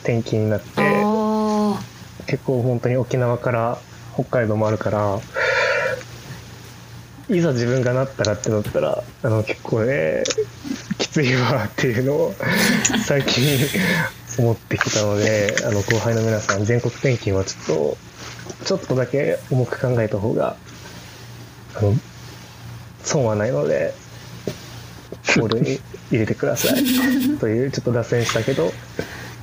[0.04, 1.80] 転勤になってあ
[2.28, 3.80] 結構本当に沖縄から
[4.14, 5.20] 北海道もあるから
[7.28, 10.24] いざ自分がなったらってなったらあの結構ね
[11.00, 12.34] きついわっていうのを
[13.04, 13.58] 最近
[14.38, 17.98] 思ってきたのであの後輩の皆さん全国転勤はちょっと
[18.66, 20.56] ちょっとだけ重く考えた方が
[21.76, 21.94] あの
[23.04, 23.94] 損はないので
[25.38, 25.80] ボールに
[26.12, 26.84] 入れてください
[27.40, 28.74] というちょっと脱線したけど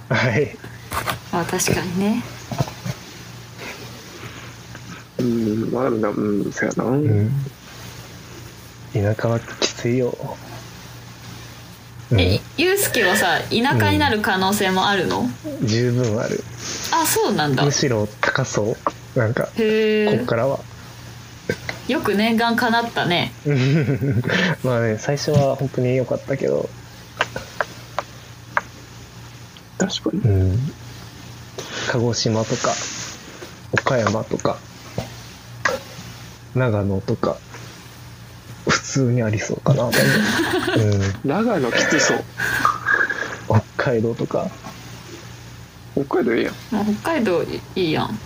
[0.09, 0.57] はい。
[1.33, 2.23] あ確かにね
[5.19, 7.31] うんまあうんそやな、うん
[8.93, 10.15] 田舎はきついよ。
[12.13, 12.21] うん。
[12.21, 15.29] えゆうすけはさ田舎になる可能性もあるの、
[15.63, 16.45] 十分ある。
[16.93, 17.65] あそうなんだ。
[17.65, 18.77] むしろ高そ
[19.17, 19.19] う。
[19.19, 20.61] なんか、へえこっからは。
[21.89, 23.33] よく念願かなったね。
[24.63, 26.69] まあね、最初は本当に良かったけど、
[29.79, 30.21] 確かに。
[30.21, 30.73] うん。
[31.91, 32.73] 鹿児島とか、
[33.73, 34.59] 岡山とか、
[36.55, 37.39] 長野とか、
[38.69, 40.91] 普通にありそうかな、多分。
[40.93, 41.01] うん。
[41.25, 42.25] 長野きつそう。
[43.47, 44.49] 北海道とか。
[45.95, 46.51] 北海道ええや
[46.83, 46.97] ん。
[46.97, 48.19] 北海道いいやん。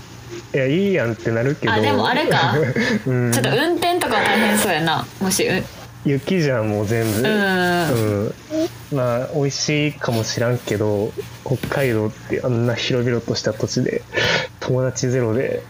[0.55, 1.73] いや、いいやんってなるけど。
[1.73, 2.55] あでもあれか。
[3.07, 3.33] うん。
[3.33, 5.07] ちょっと運転とかは大変そうやな。
[5.21, 5.65] もしう
[6.05, 7.19] 雪じゃんもう全部。
[7.21, 8.27] うん。
[8.27, 8.35] うん。
[8.93, 11.13] まあ美味しいかもしらんけど
[11.45, 14.03] 北海道ってあんな広々とした土地で
[14.61, 15.63] 友達ゼロで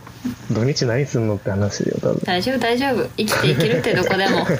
[0.52, 2.20] 土日何すんのって話だよ多分。
[2.24, 3.08] 大丈夫大丈夫。
[3.16, 4.46] 生きていけるってどこでも。
[4.46, 4.56] す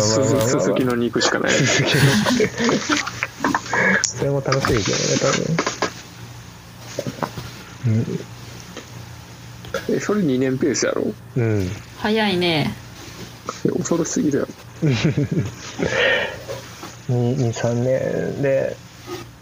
[0.00, 1.52] すまあまあまあまあすすきのに行くしかない。
[1.52, 1.92] 続けろっ
[2.38, 2.48] て
[4.02, 4.92] それも楽しいけ
[7.86, 8.04] どね
[9.90, 11.02] えそれ2年ペースやろ？
[11.02, 11.68] 多分うん。
[11.98, 12.74] 早いね。
[13.66, 14.48] え恐ろしすぎだよ
[14.82, 14.90] うん
[17.34, 18.42] 23年。
[18.42, 18.76] で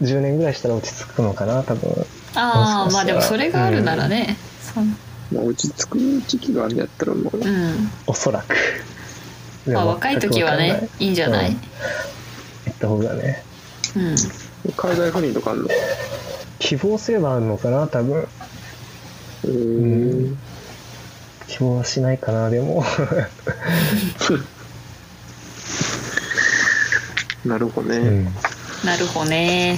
[0.01, 2.05] 10年ぐらいしたら落ち着くのかな多分。
[2.35, 4.37] ああまあでもそれがあるならね、
[4.73, 4.97] そん
[5.33, 7.37] まあ落ち着く時期があるんやったらもう。
[7.37, 7.91] うん。
[8.07, 8.55] おそらく。
[9.65, 11.07] でまあも若い時はねい。
[11.07, 11.49] いんじゃない？
[11.49, 11.55] うん。
[11.55, 11.59] 行
[12.71, 13.43] った方がね。
[13.95, 14.15] うん。
[14.75, 15.67] 海外不倫とかあんの？
[16.59, 18.21] 希望すればあるのかな多分。
[18.21, 20.31] うー。
[20.31, 20.37] ん。
[21.47, 22.83] 希望はしないかなでも。
[27.45, 28.23] なるほどね、うん。
[28.85, 29.77] なるほどね。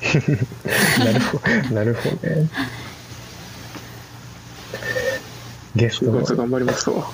[0.98, 1.74] なるほど。
[1.74, 2.48] なるほどね
[5.76, 6.06] ゲスト。
[6.06, 7.06] の就活頑張りますわ。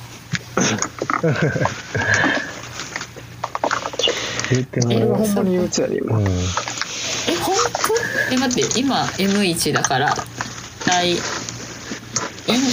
[4.50, 6.26] 言ってもこれはほんまに憂鬱やね今、うん。
[6.26, 6.28] え
[7.42, 7.56] 本
[8.28, 10.14] 当え待って今 M1 だから
[10.86, 11.18] 来イン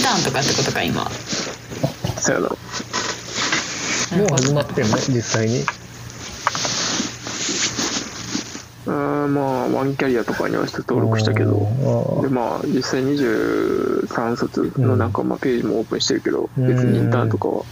[0.02, 1.10] ターンとかってことか今。
[2.20, 2.48] そやな。
[2.48, 2.56] も
[4.24, 4.96] う始まってんの？
[4.96, 5.64] 実際に
[8.86, 11.68] あーまあワンキャリアとかにはして登録したけど。
[12.18, 16.66] あでまあ実際23卒のなんかまあページもオープンしてるけど、うん。
[16.66, 17.62] 別にインターンとかは、ま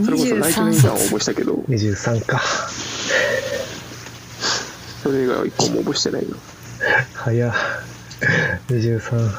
[0.00, 1.54] あそれこそナイトのインターンを応募したけど。
[1.68, 2.40] 23か。
[5.02, 6.36] それ以外は一個も応募してないの
[7.14, 7.52] 早っ。
[8.68, 9.30] 23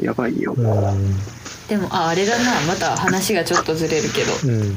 [0.00, 0.64] やばいよ、うん。
[1.68, 2.60] でもああれだな。
[2.66, 4.32] また話がちょっとずれるけど。
[4.52, 4.76] うん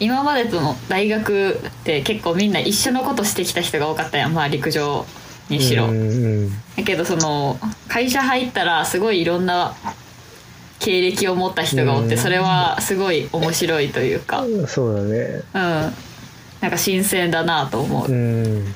[0.00, 5.04] 今までとの大学って結構みんな一緒のことしてきた人が多かったやんまあ陸上
[5.48, 6.04] にしろ、うんう
[6.46, 6.50] ん。
[6.76, 7.58] だけどその
[7.88, 9.74] 会社入ったらすごいいろんな
[10.78, 12.20] 経歴を持った人がおってうん。
[12.20, 14.42] それはすごい面白いというか。
[14.42, 15.42] うんそうだね。
[16.60, 18.12] なんか新鮮だなと思う。
[18.12, 18.74] うん。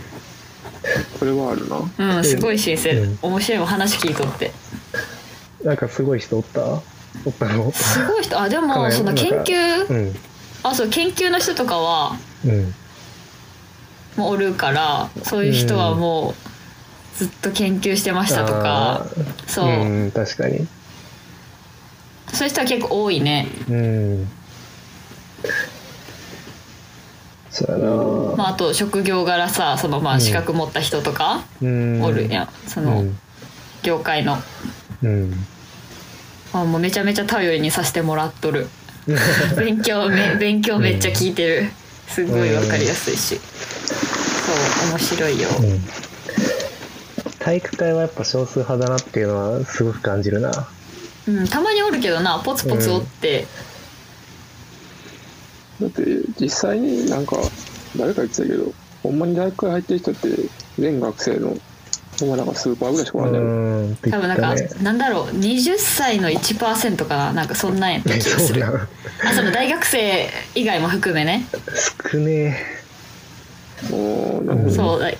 [1.18, 2.16] それはあるな。
[2.16, 3.18] うんすごい新う鮮ん。
[3.22, 4.50] 面白いもん話聞いとって。
[5.62, 6.60] なんかすごい人おった？
[6.64, 6.80] お
[7.30, 7.70] ったの？
[7.70, 8.40] すごい人。
[8.40, 10.16] あでもその研う究ん
[10.62, 12.74] あそう研究の人とかはうん。
[14.16, 19.48] もうおるからそういう人はもうずっと研究してましたとかあー。
[19.48, 19.68] そう。
[19.68, 20.66] うん確かに。
[22.32, 23.46] そういう人は結構多いね。
[23.68, 24.28] うん。
[27.50, 28.36] そうやな。
[28.36, 30.16] まああと職業柄さそのまうん。
[30.16, 32.02] あ資格持った人とかうん。
[32.02, 32.48] おるやん。
[32.68, 33.04] その
[33.82, 34.38] 業界の。
[35.02, 35.32] うん。
[36.52, 38.68] あもうめちゃめちゃ頼りにさせてもらっとる
[39.58, 41.70] 勉強め勉強めっちゃ聞いてる。
[42.08, 43.40] すごいわかりやすいし。
[44.46, 44.52] そ
[44.86, 45.48] う面白いよ。
[47.38, 50.68] 体育会はやっぱ少数派だなっていうのはすごく感じるな。
[51.26, 53.46] うんたまにおるけどなポツポツおって。
[55.80, 56.02] だって
[56.40, 57.36] 実際になんか
[57.96, 60.28] 誰か言ってたけどほんまに大学入ってる人って
[60.78, 61.56] 全学生の
[62.20, 62.28] ほん。
[62.30, 62.46] まなん。
[62.46, 68.64] かスーパーぐらいしかおらんねんうんって言っ多分なんか、なんだろう20歳の1%かななんかそんなんやった気がする。
[68.64, 71.46] あその大学生以外も含めね。
[72.10, 72.56] 少ね
[73.90, 75.18] おーなるほどそう大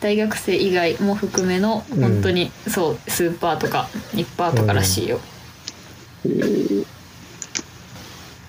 [0.00, 5.20] 大学生以外も含めのうん本当に、そうスーパーとかニッパーとからしいよ、
[6.24, 6.86] えー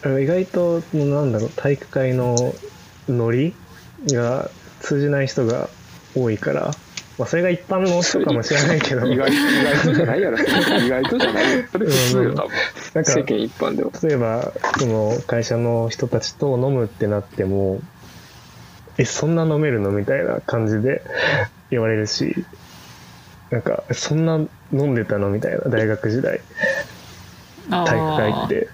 [0.05, 2.35] え意外となんだろう体育会の
[3.07, 3.53] ノリ
[4.07, 4.49] が
[4.81, 5.69] 通じない人が
[6.15, 6.71] 多いから、
[7.17, 9.05] まあ、それが一般の人かもしれないけど。
[9.05, 10.37] 意外意外とじゃないやろ。
[10.39, 11.57] 意外とじゃない。
[11.57, 12.51] よそれ普通よ多分。
[12.95, 13.91] なんか世間一般では。
[14.01, 17.81] 例えばその会社の人たちと飲むってなっても
[18.97, 21.03] えそんな飲めるのみたいな感じで
[21.69, 22.45] 言われるし
[23.51, 24.37] なんかそんな
[24.71, 26.41] 飲んでたのみたいな大学時代。
[27.69, 28.69] 体育会って。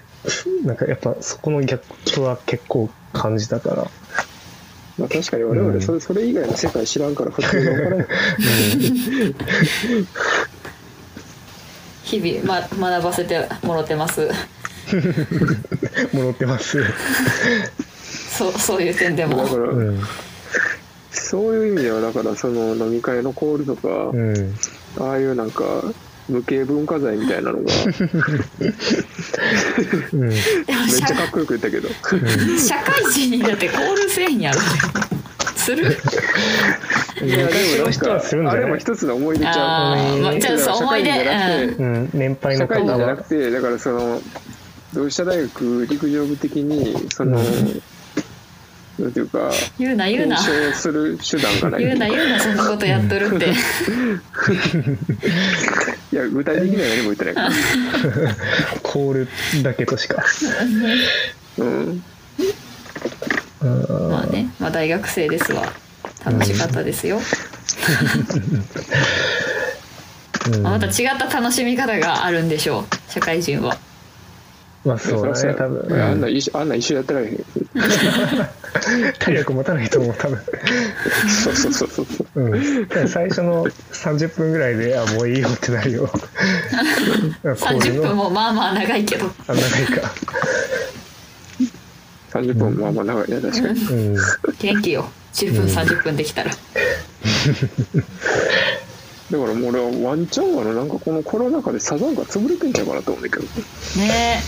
[0.64, 3.90] なんかやっぱそこのギャップは結構感じたから
[5.00, 8.06] まあ確かに我々それそれ以外の世界知らんから普通に分からん。
[12.04, 14.28] 日々、ま、学ばせてもろてます
[16.12, 16.82] 戻ってます。
[18.10, 19.36] そうそういう点でも。
[19.36, 20.00] だから、うん。
[21.10, 24.54] そういう意味ではだからその飲み会のコールとか、うん。
[24.98, 25.64] ああいうなんか
[26.30, 27.64] 無形文化財みたいなのが。
[30.12, 30.20] うん。
[30.28, 30.38] めっ
[30.90, 31.88] 社ちゃかっこよく言ったけど。
[32.58, 34.60] 社会人になってコールせんやろ。
[35.56, 35.96] する？
[37.22, 40.18] いやでもなん人はするんじゃないかあれも一つの思い出ちゃう。
[40.20, 41.84] まあ、じゃあそう思い出社会人じゃなくてうん。
[41.84, 42.10] うん。
[42.14, 44.22] 年配社の方会人じゃなくはてだからその
[44.94, 47.82] 同志社大学陸上部的にその、うん
[49.00, 50.36] なんていうか言うな言うな。
[50.36, 51.84] 検証する手段がない。
[51.84, 53.46] 言うな言うなそんなことやっとるって。
[56.12, 57.50] いや具体的には何も言ってないから。
[58.82, 59.28] コール
[59.62, 60.24] だけとしか。
[61.58, 62.02] うん。
[63.62, 65.72] うんまあね、まあ、大学生ですわ。
[66.24, 67.18] 楽しかったですよ、
[70.52, 70.62] うん。
[70.62, 73.78] まあまた違った楽しみ方があるんでしょう社会人は
[74.84, 76.02] まあそうだね多分。
[76.02, 77.20] あんな一緒あんな一緒やってら
[79.18, 80.40] 体力持たないと思う多分。
[81.44, 82.02] そうそうそうそ
[82.34, 82.40] う。
[82.40, 86.10] うん、最初の30分ぐらいであもういいよってなるよ。
[87.44, 89.26] 30分ももまあまあ長いけど。
[89.46, 90.12] あ長いか。
[92.32, 93.80] 30分まあまあ長いね確かに。
[93.80, 94.16] うん。
[94.58, 95.10] 元気よ。
[95.34, 96.50] 10分30分できたら、
[99.30, 103.46] だからもう俺はワンチャンはななんかこのコロナ禍でサザンが潰れてんちゃうかなと思うんだけど。
[104.00, 104.42] ね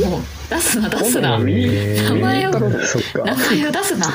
[0.00, 0.08] え。
[0.08, 1.38] もう出すな出すな。
[1.38, 2.02] 名前を。
[2.12, 2.50] 名前を。
[2.52, 4.06] 出すな。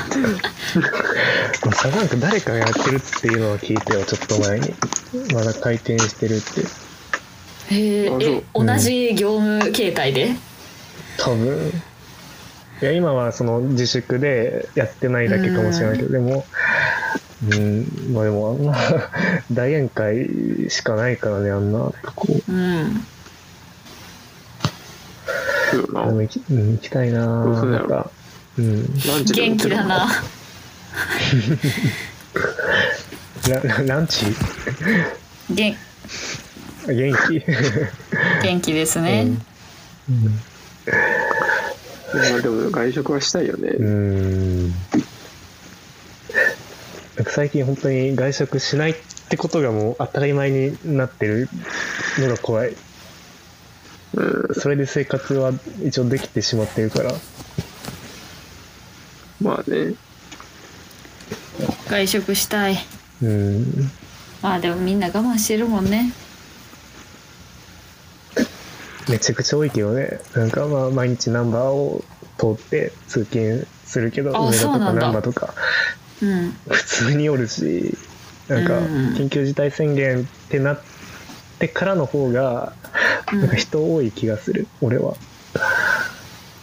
[1.73, 4.73] サザンク誰かがやってるっていうのを聞いてよちょっと前に。
[5.33, 6.61] まだ回転してるって。
[7.69, 8.65] えー、えそう。
[8.65, 10.35] 同じ業務形態で？
[11.19, 11.71] 多分
[12.79, 16.45] いや今はその自粛でやってないだけかもしれないけどでも
[17.43, 17.85] うん。
[18.13, 18.75] まあでもあんな
[19.51, 21.79] 大宴会しかないからねあんな。
[21.79, 22.51] とこう。
[22.51, 23.05] ん。
[25.71, 27.89] そうでも行き,、うん、行きたいなどうすんのやろ？
[27.89, 28.11] なんか
[28.57, 28.85] うん。
[29.05, 30.07] ランチでも元気だな？
[33.49, 34.25] ララランチ？
[35.49, 35.75] 元
[36.87, 37.43] 元気？
[38.43, 39.27] 元気ですね、
[40.09, 40.39] うん。
[42.13, 44.73] まあでも外食はしたいよね、うん
[47.25, 48.95] 最近本当に外食しないっ
[49.29, 51.49] てことがもう当たり前になってる
[52.19, 52.75] のが怖い。
[54.13, 55.51] うん、それで生活は
[55.83, 57.11] 一応できてしまってるから。
[59.41, 59.95] まあね。
[61.89, 62.77] 外食したい。
[63.21, 63.91] うん。
[64.41, 66.13] まあでもみんな我慢してるもんね。
[69.09, 70.19] めちゃくちゃ多いけどね。
[70.35, 72.03] なんかまあ毎日ナンバーを
[72.37, 75.01] 通って通勤するけどあ梅田とかそうなんだ。
[75.01, 75.53] 難波とか
[76.21, 76.51] うん。
[76.69, 77.97] 普通におるし
[78.47, 80.81] なんかうん緊急事態宣言ってなっ
[81.59, 82.73] てからの方が
[83.31, 83.41] うん。
[83.41, 85.15] なんか人多い気がする、俺は、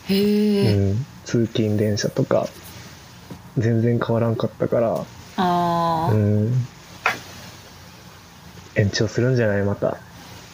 [0.09, 2.48] へえ、うん、通勤電車とか
[3.59, 4.94] 全然変わらんかったから。
[4.94, 5.05] あ
[5.36, 6.66] あ、うん。
[8.76, 9.98] 延長するんじゃないまた。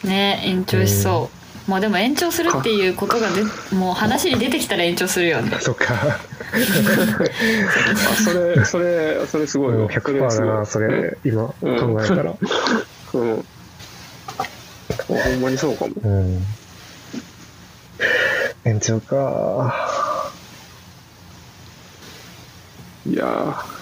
[0.03, 3.43] ね延長しそう、まあでも延長するっていうことがで
[3.75, 5.57] もう話に出てきたら延長するよね。
[5.59, 5.93] そっか。
[6.51, 9.87] あそれそれそれすごいよ。
[9.89, 11.55] 100%だなそれ今考
[12.03, 12.33] えたら。
[13.13, 13.45] うん。
[14.37, 14.43] あ
[15.07, 15.93] ほんまにそうかも。
[16.03, 16.45] うん。
[18.65, 19.91] 延長か。
[23.05, 23.81] いやー。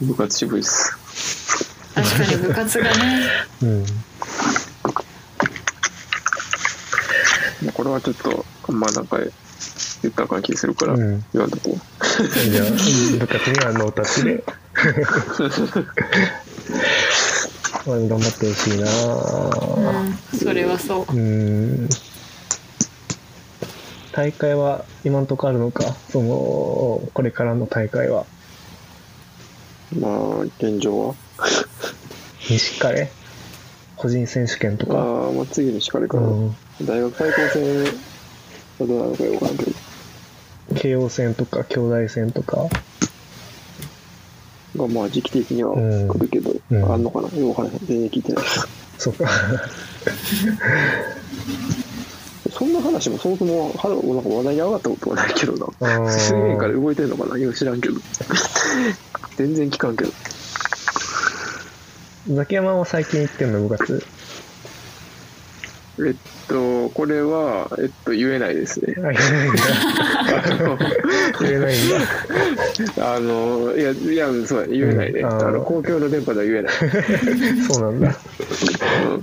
[0.00, 0.96] 部活渋いっす。
[1.94, 3.30] 確かに部活がね。
[3.62, 3.86] うん
[7.62, 11.24] もうこれはちょっとあんまなんか言ったらあかん気するからうん。
[11.32, 11.76] 言わんとこ
[12.50, 12.66] じゃあ
[13.18, 14.44] 部活にはノータッチで。
[17.86, 18.86] まあ頑張ってほしいな。
[20.02, 21.16] うんそれはそう。
[21.16, 21.88] うん。
[24.12, 25.94] 大会は今んとこあるのか？
[26.10, 26.28] その
[27.14, 28.26] これからの大会は。
[29.98, 31.14] まあ現状は？
[32.48, 33.10] 西カレ？
[33.96, 34.98] 個人選手権とか？
[34.98, 37.84] ああまあ次にしかれかな、うん大学対抗戦
[38.78, 39.72] はどうなのかよくわからんけど。
[40.76, 42.68] 慶応戦とか兄弟戦とか。
[44.76, 46.08] がまあ時期的にはうん。
[46.08, 46.92] 来るけど、うん。
[46.92, 47.28] あんのかな？
[47.36, 47.78] よくわからへん。
[47.86, 48.44] 全然聞いてない。
[48.98, 49.28] そうか。
[52.52, 56.08] そんな話もそもそもはなんか話題に上がったことはないけどな。
[56.10, 57.38] 水面下で動いてんのかな？
[57.38, 57.94] よく知らんけど。
[59.36, 60.12] 全然聞かんけど。
[62.32, 63.60] ザキヤマは最近行ってんの？
[63.66, 64.04] 部活
[66.06, 66.14] えっ
[66.48, 68.94] とこれはえっと言えないですね。
[68.98, 69.62] あ言えないんだ。
[71.40, 71.88] 言えないん
[72.96, 75.48] だあのいやいやそう言えないね、うんあー。
[75.48, 76.72] あの公共の電波では言えない、
[77.68, 78.08] そうなんだ。
[78.08, 79.22] うん。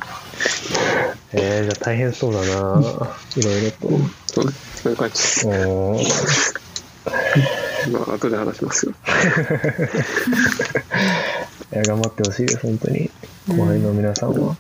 [1.34, 2.46] えー、じゃあ大変そうだな。
[2.46, 3.90] いろいろと。
[4.28, 4.52] そう
[4.84, 5.48] そういう感じです。
[7.92, 8.94] まあ後で話しますよ。
[11.74, 13.10] いや頑張ってほしいです本当に。
[13.48, 14.58] 後輩の皆さんは、うん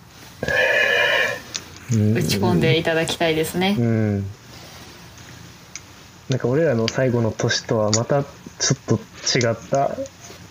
[1.91, 3.75] 打ち込んでいただきたいですね。
[3.77, 4.25] うん。
[6.29, 8.99] なんか俺らの最後の年とはまたちょっと
[9.37, 9.95] 違った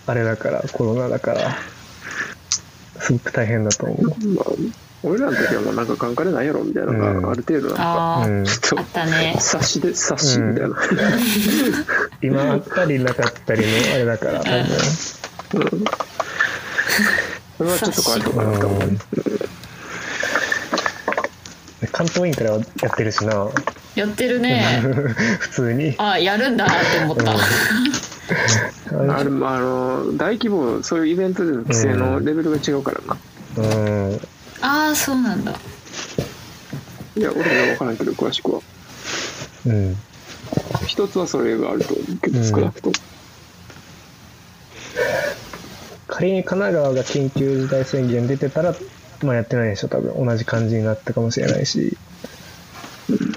[0.07, 1.55] あれだからコロナだから。
[2.97, 4.27] すごく大変だと思う。
[4.29, 4.45] まあ
[5.03, 7.29] 俺らの時はもうなんか考えないやろみたいなのが、うん。
[7.29, 8.45] ある程度なんかああ、うん。
[8.45, 9.33] ちょっあったね。
[9.35, 10.75] と察しで察しみたいな、
[12.23, 14.59] 今あったりなかったりのあれだから多分。
[14.61, 15.83] うん。
[17.57, 18.99] それはちょっと変わるとかなと思う、うん
[21.95, 23.47] 関東インからはやってるしな。
[23.95, 24.81] やってるね。
[25.39, 25.95] 普通に。
[25.97, 27.31] あやるんだって思った、
[29.15, 33.17] あれもあの大規模そういうイベントでの規制のレベルが違うからな、
[33.55, 33.75] う
[34.11, 34.19] ん。
[34.59, 35.53] ああそうなんだ。
[37.15, 38.59] いや俺は分からんけど詳しくは。
[39.67, 39.95] うん。
[40.87, 42.45] 一つはそれがあると思うけどうん。
[42.45, 42.95] 少なくとも、
[46.07, 48.75] 仮に神奈川が緊急事態宣言出てたら、
[49.23, 50.25] まあやってないでしょ、多分。
[50.25, 51.97] 同じ感じになったかもしれないし。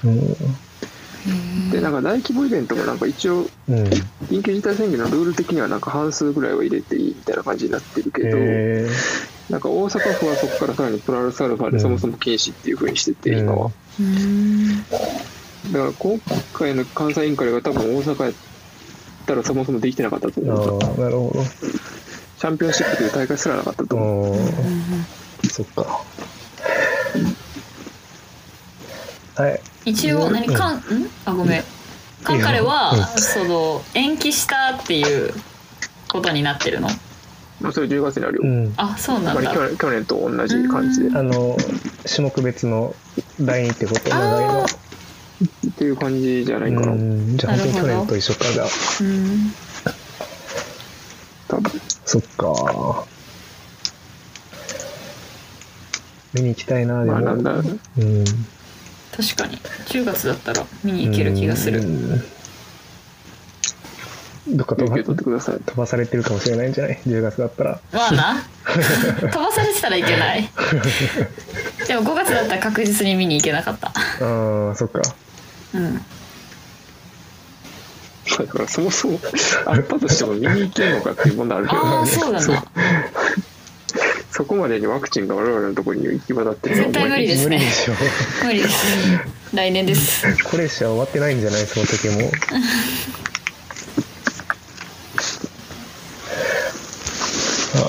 [0.03, 1.71] うん。
[1.71, 3.83] でなんか大規模イベントもなんか一応うん。
[4.29, 8.89] 緊急事態宣言のルール的にはなんか半数ぐらいは入れていいみたいな感じになってるけど、え
[9.49, 14.83] なんか大阪府はそこからさらにプラスアルファでそもそも禁止っていうふうにしてて、うん今はうん
[15.71, 16.19] だから今
[16.53, 18.33] 回の関西委員会が多分大阪やっ
[19.25, 21.43] たらそもそもできてなかったとー、思うなるほど。
[21.43, 24.39] チャンピオンシップという大会すらなかったと思ううん。
[25.49, 26.03] そっか。
[29.35, 29.61] はい。
[29.85, 30.77] 一応何かん。
[30.77, 30.81] ん？
[31.25, 31.63] あごめん。
[32.23, 33.21] カンカレはうん。
[33.21, 35.33] その延期したっていう
[36.09, 36.89] ことになってるの？
[37.61, 38.73] まあそれ10月にあるよ、うん。
[38.77, 39.53] あそうなんだ。
[39.53, 41.17] 去年去年と同じ感じで。
[41.17, 41.57] あの、
[42.05, 42.95] 種目別の
[43.39, 44.09] ラインってこと？
[44.09, 44.65] のあ。
[44.65, 47.37] っていう感じじゃないかな、うん。
[47.37, 48.67] じゃあ本当に去年と一緒かじゃあ。
[49.01, 49.53] うん。
[51.47, 51.81] 多分。
[52.05, 53.05] そっか。
[56.33, 57.13] 見に行きたいな、でも。
[57.13, 57.65] まあなんだうん。
[59.15, 59.57] 確かに。
[59.87, 61.81] 10月だったら見に行ける気がする。
[61.81, 62.23] うん。
[64.57, 65.59] どっか飛ばってください。
[65.59, 67.79] 飛ばされてるかもしれないんじゃない ?10 月だったら。
[67.91, 68.43] まあな。
[68.65, 70.49] 飛ばされてたらいけない。
[71.87, 73.87] でも5月だったら確実に見に行けなかった。
[73.87, 75.01] ああ、そっか。
[75.73, 76.01] うん。
[78.37, 79.19] だからそもそも
[79.65, 82.63] あったとしても見に行けるのかっていう問題あるけどああそうだな
[84.39, 87.57] そこまでにワクチンが我々のところに行き渡ってる絶対無理ですね。
[87.57, 87.93] 無理でしょ。
[88.45, 88.75] 無理です。
[89.53, 90.43] 来年です。
[90.45, 91.65] これしか終わってないんじゃない？
[91.65, 92.31] その時も。
[97.75, 97.79] あ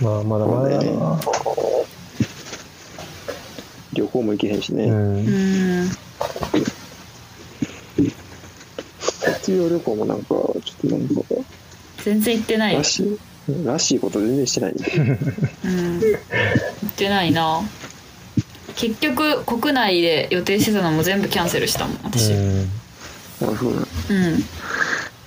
[0.00, 0.04] ー。
[0.04, 0.78] まあまだまだ。
[0.78, 1.20] だな
[3.94, 5.26] 旅行も行けへんしね、ううん。
[5.86, 5.90] ん
[9.08, 10.52] 卒業旅行もなんかちょっ
[10.82, 11.14] となんか。
[12.04, 12.76] 全然行ってない。
[12.76, 13.18] らしい
[13.64, 14.74] らしいこと全然してない。
[14.74, 15.18] ね
[15.64, 16.00] うん。
[16.00, 16.18] 行
[16.86, 17.60] ってないな。
[18.76, 22.32] 結局国内で予定してたのも全部キャンセルしたもん私。
[22.32, 22.68] うん、
[23.42, 23.82] あそうなん。
[23.82, 23.86] や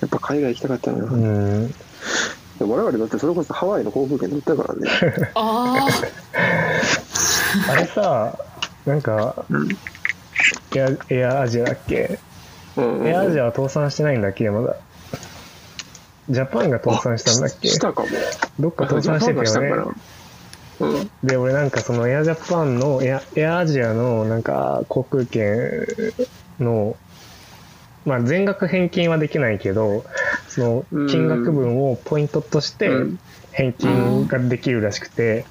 [0.05, 1.23] っぱ海外行きたかったのよ、うん、
[1.65, 1.73] うん、
[2.59, 4.89] 我々だってそれこそハワイの航空券乗ったからね。
[5.35, 5.87] あ
[7.69, 8.37] あれさ
[8.85, 9.69] なんかうん。
[10.75, 12.17] エアエアアジアだっけ？
[12.75, 13.07] うんうん。
[13.07, 14.49] エアアジアは倒産してないんだっけ？
[14.49, 14.75] まだ
[16.29, 17.67] ジャパンが倒産したんだっけ？
[17.67, 18.07] したかも。
[18.59, 19.93] どっか倒産してたよ
[20.79, 21.07] ね。
[21.23, 25.85] で俺なんかそのエアジャパンのエアエアアジアのなんか航空券
[26.59, 26.97] の
[28.05, 30.03] まあ全額返金はできないけど
[30.49, 33.19] その金額分をポイントとしてうん。
[33.55, 35.45] 返金ができるらしくて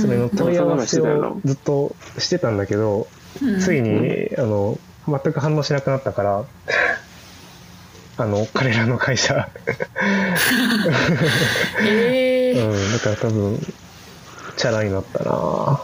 [0.00, 3.08] それの問い合わせをずっとしてたんだけど
[3.42, 6.44] あついにあの全く反応しなくなったから
[8.22, 9.48] あの彼らの会社。
[11.84, 13.58] ええうんだから多分
[14.56, 15.80] チャラになったな。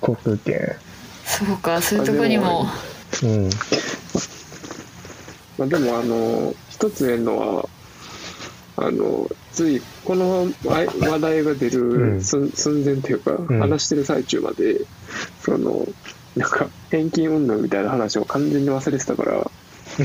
[0.00, 0.58] 航空券。
[1.24, 2.66] そうかそういうとこにも。
[3.22, 3.50] うん。
[5.58, 7.68] まあ、でもあの一つ言えるのは
[8.76, 12.16] あのついこの話話題が出うん。
[12.16, 13.46] る寸,、寸前というか、ん。
[13.60, 14.80] 話してる最中まで
[15.42, 15.86] その
[16.34, 19.50] なんか返金云々みたいな話を完全に忘れてたから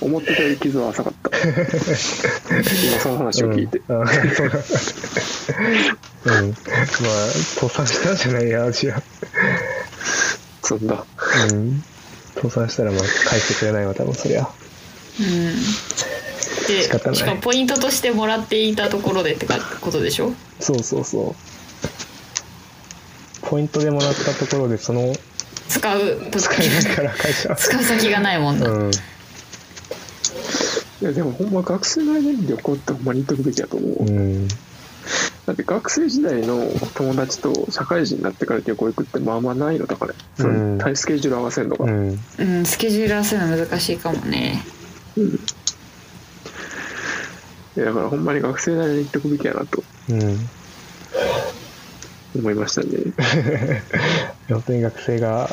[0.00, 1.30] 思ってたより傷は浅かった。
[1.38, 4.58] 今その話を聞いて、うん、あそうだ
[6.24, 6.50] うん。
[6.50, 6.56] まあ
[7.30, 9.02] 倒産したんじゃないやアジア
[10.62, 11.04] そんな
[11.50, 11.82] うん。
[12.34, 14.48] 倒産したらまあ返してくれないわ多分そりゃ。
[15.20, 15.54] うん。
[16.68, 17.16] で仕方ない。
[17.16, 20.32] しかもポイントとしてもらっていたところでってかことでしょ？
[20.60, 21.34] そうそうそう。
[23.48, 25.14] ポイントでもらったところでその
[25.68, 28.90] 使う時使えないから会社使う先がないもんな、うん
[31.02, 34.48] いやでもほんま学生の間に旅行ってほんまに行っとくべきだと思う、うん
[35.46, 40.78] だって学生時代の友達と社会人になってから旅行行くってまあまあ難易度高い、そうん。
[40.78, 42.18] のスケジュール合わせるのが、うん。
[42.38, 44.64] うん、スケジュール合わせるの難しいかもね。
[47.76, 49.84] いやだからほんまに学生なりに行っとくべきやなと。
[50.08, 50.36] うん
[52.34, 52.88] 思いましたね。
[54.50, 55.48] 本当に学生が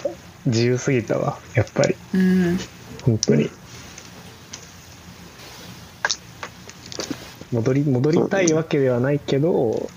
[0.46, 1.96] 自由すぎたわやっぱり。
[2.14, 2.58] うん。
[3.04, 3.50] 本当に
[7.54, 9.90] 戻り戻りたいわけではないけど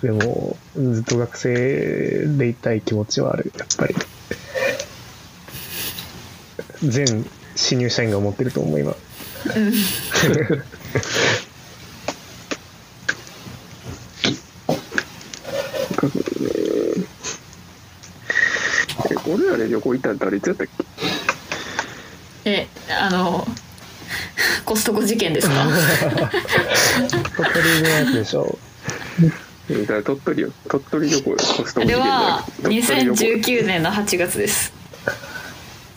[0.00, 3.52] でもずっと学生でいたい気持ちはある。
[3.58, 3.94] やっぱり。
[6.84, 7.24] 全
[7.54, 8.96] 新入社員が思ってると思う今。
[19.24, 20.36] 俺らで旅行行ったん誰？
[20.38, 20.66] いつやったっ
[22.44, 22.50] け？
[22.50, 22.66] え
[23.00, 23.46] あの
[24.72, 25.54] コストコ事件ですか？
[27.36, 28.58] 鳥取のやつでしょ
[29.68, 33.22] えだから鳥取よ鳥取旅行よコストコ事件じゃなはくて鳥取旅行
[33.60, 34.72] 2019年の8月です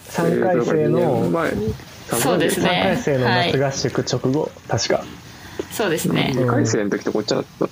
[0.09, 1.53] 3回生の、前
[2.19, 2.67] そうですね。
[2.67, 5.03] 3回生の夏合宿直後、確か。
[5.71, 6.33] そうですね。
[6.35, 7.67] 2回生の時とこっちゃった。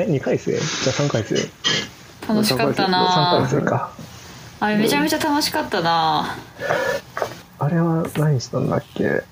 [0.00, 0.52] え2回生？
[0.52, 0.64] じゃあ
[0.94, 1.36] 3回生。
[2.28, 3.92] 楽しかった3な回生か。
[4.60, 6.36] あれめちゃめちゃ楽しかったな。
[7.58, 9.22] あれは何したんだっけ？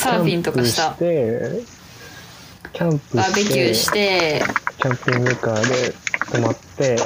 [0.00, 0.96] サーフィンとかした。
[0.98, 2.00] キャンプして
[2.72, 4.42] キャンプしてバーベキューして。
[4.78, 5.94] キャンピングカーで
[6.32, 6.96] 泊まって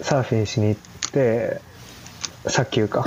[0.00, 1.60] サーフィンしに行って
[2.48, 3.04] 砂丘か。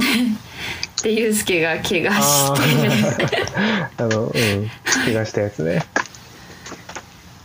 [1.04, 2.88] でユうスケが怪我あして。
[2.88, 3.90] ー。
[3.98, 4.72] あのうん。
[5.04, 5.84] 怪我したやつね。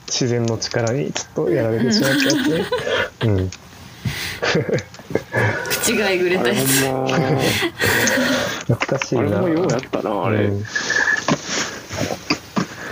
[0.06, 2.66] 自然の力にちょっとやられてしまったやつね。
[3.22, 3.50] うん
[5.70, 6.68] 口がえぐれあれたやつ
[8.66, 9.22] 懐かしいな。
[9.22, 10.62] あれもようやったなあれ、うん。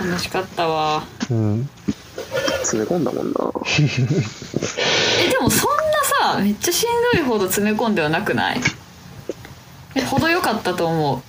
[0.09, 1.03] 楽しかったわ。
[1.29, 1.69] うん。
[2.63, 3.33] 詰め込んだもんな。
[5.25, 5.69] えでもそん
[6.31, 8.61] なさめっちゃしんどいほど詰め込んではなくない？
[9.95, 11.23] え程よかったと思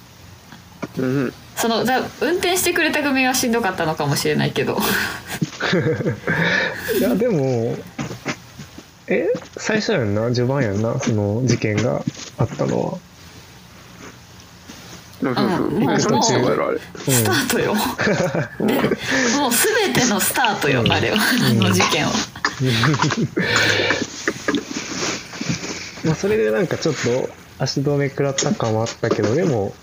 [0.96, 1.02] う。
[1.02, 1.34] うん。
[1.56, 4.78] そのだ運転してくれた組はしんどかったのかもしれないけど。
[6.98, 7.76] いやでも
[9.10, 10.26] え最初やんな？
[10.32, 10.98] 序盤やんな？
[11.00, 12.02] その事件が
[12.36, 12.98] あったのは。
[15.20, 15.46] そうそう。
[16.00, 16.78] そうスタートやろあれ。
[16.78, 17.74] スタートよ、
[18.64, 18.74] で
[19.36, 21.16] もう全てのスタートよ、あれは。
[21.16, 22.12] あの事件は、
[26.04, 29.74] まあ、それでなんかちょっと足止め食らった感はあったけどでも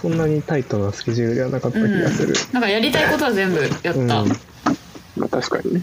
[0.00, 4.06] そんなにタイトなスケジュールではなかった気がする、なんかやりたいことは全部やった、うん。
[4.08, 4.26] ま
[5.24, 5.82] あ確かにね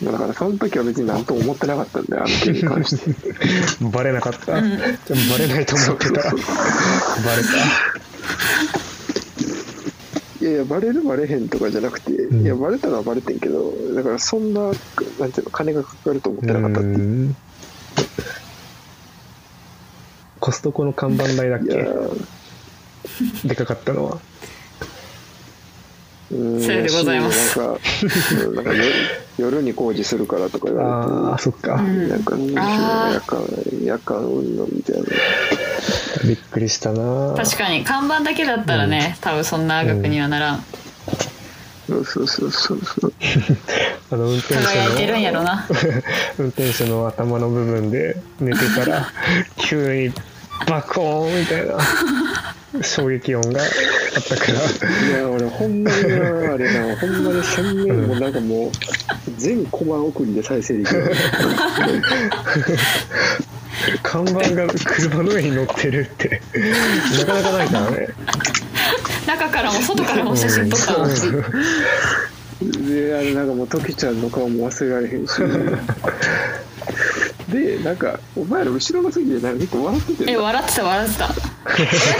[0.00, 3.10] まあだからその時は別に何とも思ってなかったんだよあの件に関して。
[3.90, 4.70] バレなかった、うん。
[4.70, 4.88] でも
[5.32, 6.12] バレないと思ってた。
[6.12, 6.38] バレ
[10.40, 12.42] いやいやバレるバレへんとかじゃなくて、ん。
[12.42, 16.98] いやバレたのはバレてんけどだからそんななんていうの金がかかると思ってたなかったっていう。
[16.98, 17.36] うん。
[20.40, 23.48] コストコの看板代だっけ？
[23.48, 24.12] でかかったのは。
[24.12, 24.20] うん
[26.32, 27.58] それでございます。
[27.58, 27.80] なんか
[28.46, 28.54] うん。
[28.54, 28.84] なんか夜
[29.38, 32.08] 夜に工事するからとか言われてああそっか、うん。
[32.08, 33.42] なん夜間
[33.84, 35.02] 夜間運動みたいな。
[36.24, 37.34] びっくりしたな。
[37.36, 40.64] 確かに看板だけだったらね、多分そんな額にはならん、
[41.86, 43.12] そうそうそうそうそう。
[44.10, 45.66] あの運転手の輝いてるんやろな。
[46.38, 49.12] 運転手の頭の部分で寝てたら
[49.56, 50.12] 急に
[50.66, 51.76] バコーンみたいな
[52.80, 53.68] 衝撃音があっ
[54.22, 54.60] たから。
[55.08, 58.70] いや俺ほんまになあれなほんまに鮮明もうなんかもう
[59.36, 61.12] 全コマ送りで再生できる。
[64.02, 66.40] 看板が車の上に乗ってるって。
[67.18, 68.08] なかなかないからね
[69.26, 71.08] 中からも外からも写真撮ったもん、
[72.86, 75.40] であれなんかもうトキちゃんの顔も忘れられへんし
[77.52, 81.28] でなんかお前ら後ろの席でなんか結構笑っててえ笑ってた笑ってた。
[81.28, 81.36] だっ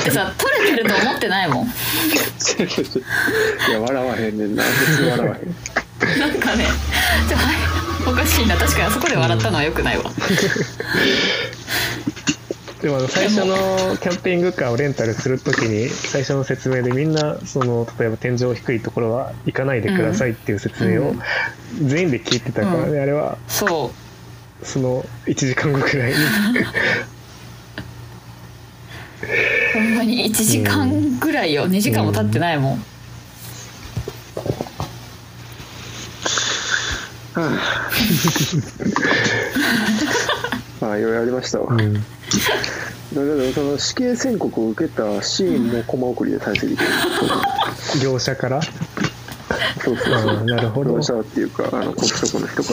[0.04, 1.66] てさ撮れてると思ってないもん。
[1.66, 1.68] い
[3.72, 4.62] や笑わへんねんな。
[4.64, 5.56] 別に笑わへん。
[6.18, 6.66] なんかね
[8.06, 8.56] おかしいな。
[8.56, 10.04] 確かにあそこで笑ったのはよくないわ、
[12.82, 13.54] でもあの最初の
[13.98, 21.14] キャンピングカーをレンタルするときに最初の説明でみんなその例えば天井低いところは行かないでくださいっていう説明を
[21.80, 23.02] 全員で聞いてたからね、うん。
[23.02, 23.38] あれは。
[23.46, 24.01] そう
[24.62, 26.16] その1時間後くらいに。
[29.74, 31.66] ほんまに1時間ぐらいよ。
[31.68, 32.84] 2時間も経ってないもん、
[37.34, 37.58] あ。
[40.92, 41.94] あいろいろありましたわ、うん。
[41.94, 46.88] だけどその死刑宣告を受けたシーンもコマ送りで再生できる。
[48.02, 48.60] 業者から？
[49.82, 50.20] そうそう。
[50.20, 50.94] そうなるほど。
[50.94, 52.72] 業者っていうかあのコストコの人か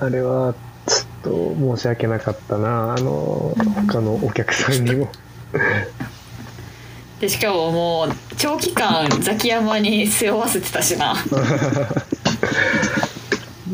[0.00, 0.54] らあれは
[0.86, 3.54] ちょっと申し訳なかったなあの
[3.86, 5.10] 他のお客さんにも。
[7.20, 11.16] でしかももう長期間ザキヤマに背負わせてたしな。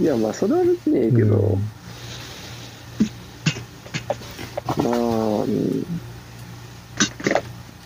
[0.01, 1.59] いやまあそれは別にええけど、
[4.79, 4.85] うん。
[4.85, 5.85] まあ、うん、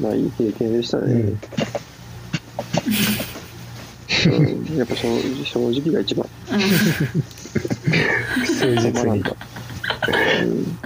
[0.00, 1.38] まあいい経験でしたね、うん。
[4.32, 4.76] うん。
[4.76, 6.26] やっぱ正正直が一番。
[6.52, 6.60] うん。
[8.54, 9.22] 誠実に
[10.40, 10.78] うん。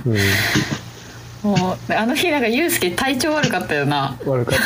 [1.45, 1.59] うん。
[1.59, 4.17] もうあの日なんかユうスケ体調悪かったよな。
[4.25, 4.59] 悪かっ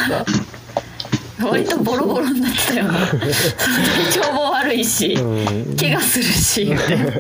[1.38, 1.46] た。
[1.46, 3.06] 割とボロボロになってたよな。
[3.08, 3.18] 体
[4.22, 5.76] 調も悪いし、うん。
[5.76, 6.64] 怪我するし。
[6.64, 7.14] みたいなもう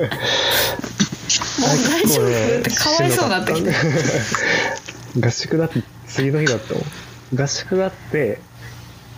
[1.88, 2.58] 大丈夫？
[2.60, 3.72] ってかわいそうになってきて
[5.20, 6.82] 合宿だって次の日だったもん
[7.34, 8.40] 合宿があって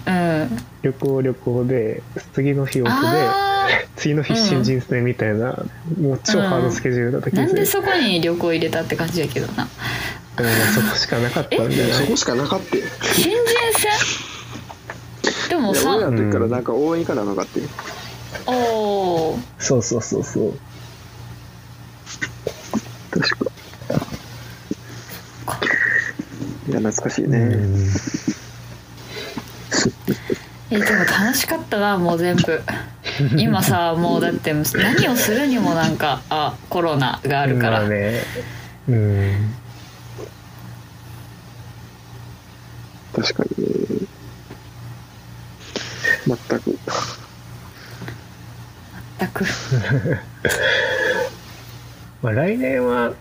[0.06, 0.48] うん。
[0.82, 2.02] 旅行旅行で
[2.32, 5.56] 次の日オフであ次の日新人戦みたいな、
[6.00, 9.64] もう超ハードスケジュールだった気がする、ーなんでそこに旅行入れたって感じやけどな。
[9.64, 9.68] うん
[10.44, 12.84] まあそこしかなかったんじゃないそこしかなかったよ。
[13.02, 13.32] 新人
[13.76, 13.90] 戦？
[15.48, 17.60] でもさいや俺らの時からなんか応援行かなあかんかって
[18.46, 18.52] お
[19.32, 20.54] おそうそうそうそう
[23.10, 23.50] 確か
[26.67, 27.88] いや懐かしいね、うん。
[30.70, 32.62] えでも楽しかったなもう全部。
[33.36, 38.20] 今さもうだって何をするにもなんかあコロナがあるから、まあね。
[38.88, 39.54] うん。
[43.14, 43.70] 確かにね。
[46.26, 46.78] 全く。
[49.18, 49.44] 全く。
[52.22, 53.12] まあ来年は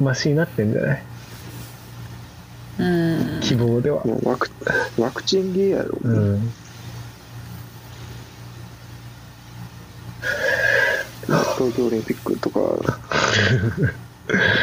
[0.00, 1.02] マシになってんじゃない？
[2.78, 3.40] うん。
[3.40, 4.04] 希望では。
[4.04, 4.50] もうワク
[4.98, 6.52] ワクチンゲーやろ、うん。
[11.26, 12.60] 東京オリンピックとか。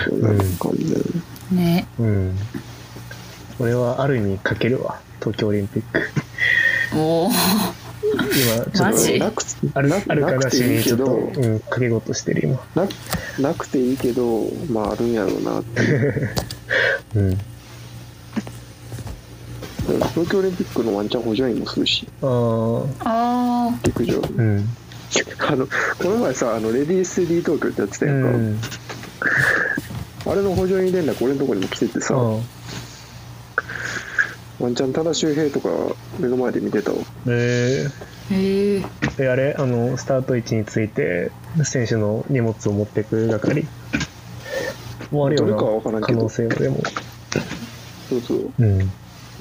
[0.08, 0.78] そん。
[1.52, 1.62] ね。
[1.64, 2.38] ねうん。
[3.60, 5.00] 俺はある意味かけるわ。
[5.20, 6.96] 東京オリンピック。
[6.96, 7.30] もう
[8.14, 8.22] 今
[8.72, 11.42] ちょっとあるなあるかなしなくていいにちょっと、けど。
[11.42, 12.60] うん、かけ事してる今。
[12.76, 12.88] な
[13.50, 15.82] なくていいけどまああるんやろうなって。
[17.16, 17.38] うん
[19.86, 24.20] 東京オリンピックのワンチャン補助員もするしあああ陸上。
[24.20, 24.68] うん。
[25.48, 25.74] あのこ
[26.06, 28.60] の前さあのレディース D 東京ってやってたうやんか、ん。
[30.32, 32.18] あれの補助員連絡俺のとこにも来ててさ、あ
[34.60, 35.70] ワンチャン多田修平とか
[36.18, 36.98] 目の前で見てたわ。
[36.98, 39.56] へえー、であれ？
[39.60, 41.32] あのスタート位置について
[41.64, 43.68] 選手の荷物を持ってく係
[45.12, 46.24] もうあるよどれかは分からなん可けど。
[46.24, 46.82] 能性はでも。
[48.10, 48.52] そうそう。
[48.58, 48.92] うん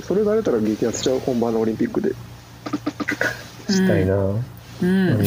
[0.00, 2.14] それが出たら激アツちゃう本番のオリンピックで。
[3.68, 4.34] したいな、うあ
[4.84, 5.18] のん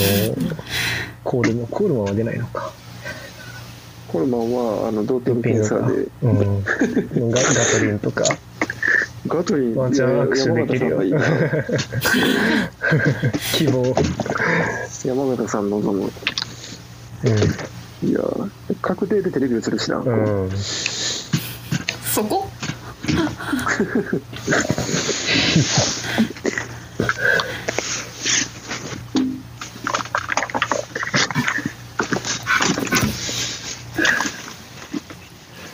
[1.23, 2.71] コールマコールマンは出ないのか。
[4.07, 6.61] コルマンはあのドーピング検査でうん、
[7.31, 8.23] ガガトリンとか。
[9.27, 10.97] ガトリンワンチャン握手山できるよ。
[10.97, 11.19] 形さんがいいな。
[13.57, 13.95] 希望。
[15.03, 16.11] 山形さん望む。
[18.03, 18.19] いや
[18.81, 20.49] 確定でテレビ映るしな、うん、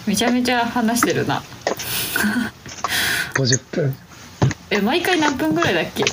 [0.08, 1.43] めちゃめちゃ話してるな。
[3.36, 3.95] 50分。
[4.72, 6.04] え毎回何分ぐらいだっけ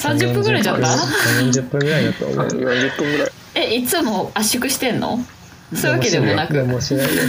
[0.00, 2.46] ？30分ぐらいじゃった40分ぐらいだと思う。
[2.46, 3.30] 40分ぐらい。
[3.54, 5.18] えいつも圧縮してんの？
[5.74, 6.54] そういうわけでもなく。
[6.54, 7.22] でもしないよ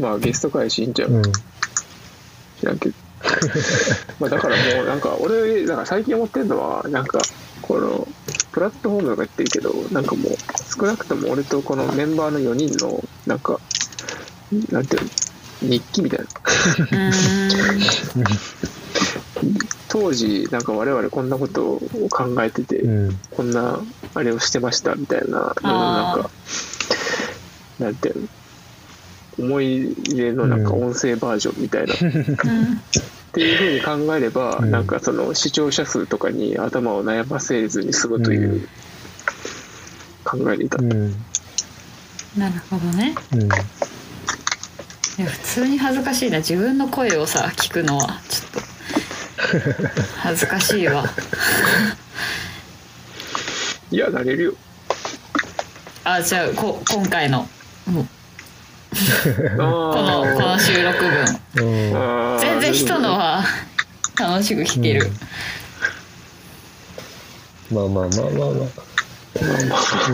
[0.00, 1.22] まあゲスト会しんちゃう、うん。
[2.58, 2.94] 知らんけど。
[4.20, 7.20] まあだからもうなんか俺なんか最近思ってんのはなんか
[7.62, 8.06] この
[8.52, 10.32] プラットフォームとか言ってるけどなんかもう
[10.78, 13.58] 少なくとも俺とこのメンバーの4人のなんか
[14.70, 15.10] なんていうの
[15.62, 16.26] 日記みたいな。
[19.88, 21.80] 当時なんか我々こんなことを
[22.10, 23.20] 考えてて、うん。
[23.30, 23.80] こんな
[24.14, 26.30] あれをしてましたみたいなののなんか
[27.78, 28.28] なんていうの
[29.38, 31.98] 思い入れのなんか音声バージョンみたいな、 っ
[33.32, 34.70] ていうふうに考えれば、うん。
[34.70, 38.68] なんかその視聴者数とかに頭を悩ませずに済むといううん。
[40.24, 41.14] 考えに至った、うん。
[42.36, 43.14] なるほどね。
[43.32, 43.42] うん。
[43.42, 43.46] い
[45.18, 46.38] や普通に恥ずかしいな。
[46.38, 48.20] 自分の声をさ聞くのは。
[48.28, 48.60] ちょっと。
[50.18, 51.04] 恥ずかしいわ。
[53.90, 54.54] いやなれるよ。
[56.04, 57.48] あじゃあこ今回の。
[57.86, 58.08] もう
[59.56, 61.64] ここのこの収録分。
[61.64, 62.38] うん。
[62.40, 63.44] 全然人のは
[64.18, 65.10] 楽しく聞ける、
[67.70, 68.68] まあまあまあまあまあ。
[69.34, 69.46] ま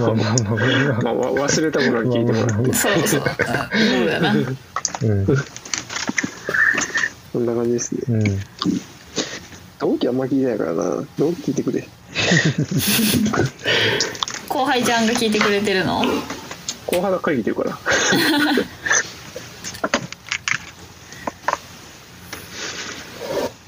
[0.09, 0.55] あまあまあまあ
[0.95, 1.01] まあ。
[1.03, 3.24] まあわ忘れた頃に聞いてもらってそうそうそ
[4.03, 4.34] うだな。
[4.34, 5.26] うん。
[7.32, 8.24] そんな感じですねうん。
[9.78, 11.05] 同期あんま聞いてないからな。
[11.18, 11.86] 同期聞いてくれ
[14.49, 16.03] 後輩ちゃんが聞いてくれてるの？
[16.86, 17.78] 後輩ばっかり聞いてるから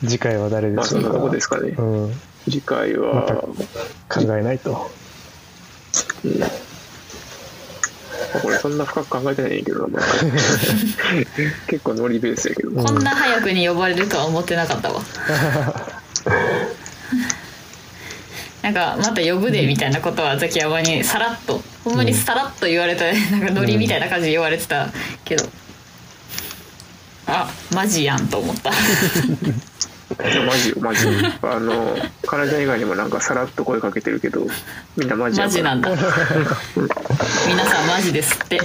[0.04, 1.70] 次回は誰でまあそんなとこですかね。
[1.78, 2.14] うん。
[2.44, 3.44] 次回は、
[4.08, 4.90] 考えないと。
[6.24, 6.40] うん。
[6.40, 6.50] まあ
[8.40, 10.02] これそんな深く考えてないんやけどな、まあ。
[11.68, 12.84] 結構ノリベースやけど、うん。
[12.84, 15.02] こんな早くに呼ばれるとは思ってなかったわ。
[18.62, 24.88] なんかまた呼ぶでみたいなことはザキヤマにさらっとほんまにさらっと言われたなんかノリみたいな感じで言われてた
[25.24, 25.44] けど
[27.26, 28.70] あマジやんと思った
[30.46, 31.12] マジよマジよ。
[31.42, 31.96] あの
[32.26, 34.46] 体以外にもなんかさらっと声かけてるけど
[34.96, 35.90] みんなマジマジなんだ。
[37.46, 38.60] 皆さんマジですって。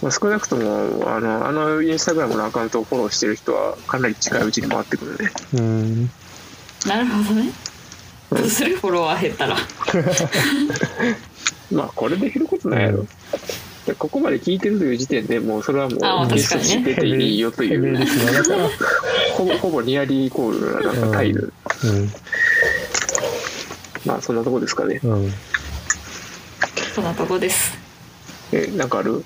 [0.00, 5.30] まあ、少なくともあのあのインスタグラムのアカウントをフォローしてる人はかなり近いうちに回ってくるね。
[5.54, 5.60] うん。
[5.60, 5.62] う
[6.04, 6.10] ん
[6.86, 7.50] なるほどね。
[8.30, 8.76] どうする？
[8.76, 9.56] フォロワー減ったら。
[11.72, 13.08] まあこれで減ることないやろ、で
[13.94, 18.06] ここまで聞いてるという時点でもうそれはもあうゲストしてていいよという。
[18.06, 18.68] スナーだから
[19.34, 21.52] ほぼほぼニアリーイコールななんかタイル、
[21.84, 22.10] うん。
[24.04, 25.00] まあそんなとこですかね。
[25.02, 25.32] うん。
[26.94, 27.72] そんなとこです。
[28.52, 29.12] えなんかある？
[29.12, 29.22] も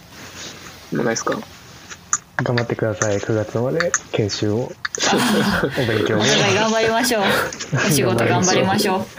[0.92, 1.38] うないですか？
[2.42, 3.18] 頑張ってください。
[3.18, 4.56] 9月まで研修を。
[4.56, 6.20] お勉強を。
[6.20, 7.22] お互い頑張りましょう。
[7.74, 9.06] お仕事頑張りましょ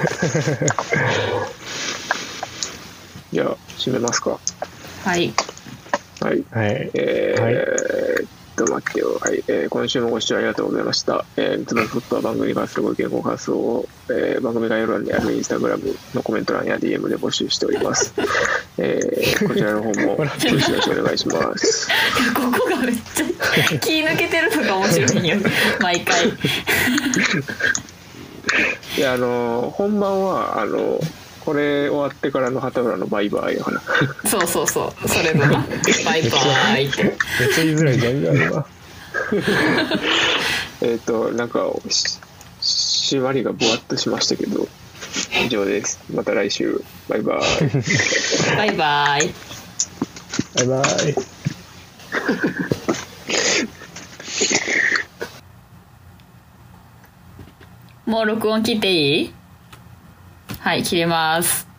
[3.32, 4.32] じゃあ締めますか。
[4.32, 4.38] う
[5.04, 5.34] はい
[6.22, 8.24] はいはいえーはい
[8.54, 9.18] っと待ってよ。
[9.20, 9.44] はい。
[9.48, 11.26] えー今週もご視聴ありがとうございました。
[11.38, 18.14] えー、ミツバチポットは番組に関するご意見、ご感想を、えー番組概要欄にあるインスタグラムのコメント欄や DM で募集しております。
[18.78, 20.48] えーこちらの方も、よろし
[20.84, 21.88] くお願いします。
[22.36, 23.26] ここがめっちゃ
[23.80, 25.38] 気抜けてるのが面白いんよ
[25.82, 26.32] 毎回い
[29.02, 33.82] や、あのー本番は、あのーこれ終わってからの畑村のバイバイやから。
[34.30, 35.66] そうそうそうそれのな
[36.06, 37.16] バイバイってめっ
[37.54, 38.66] ちゃ言いづらいじゃん今
[40.82, 42.18] えっと、なんか、し
[43.16, 44.68] 締まりがぼわっとしましたけど、
[45.46, 46.00] 以上です。
[46.14, 46.82] また来週。
[47.10, 47.40] バイバイ。
[48.58, 49.34] バイバイ
[50.56, 51.16] バイバイ
[58.06, 59.34] もう録音切っていい？
[60.64, 61.73] はい切ります。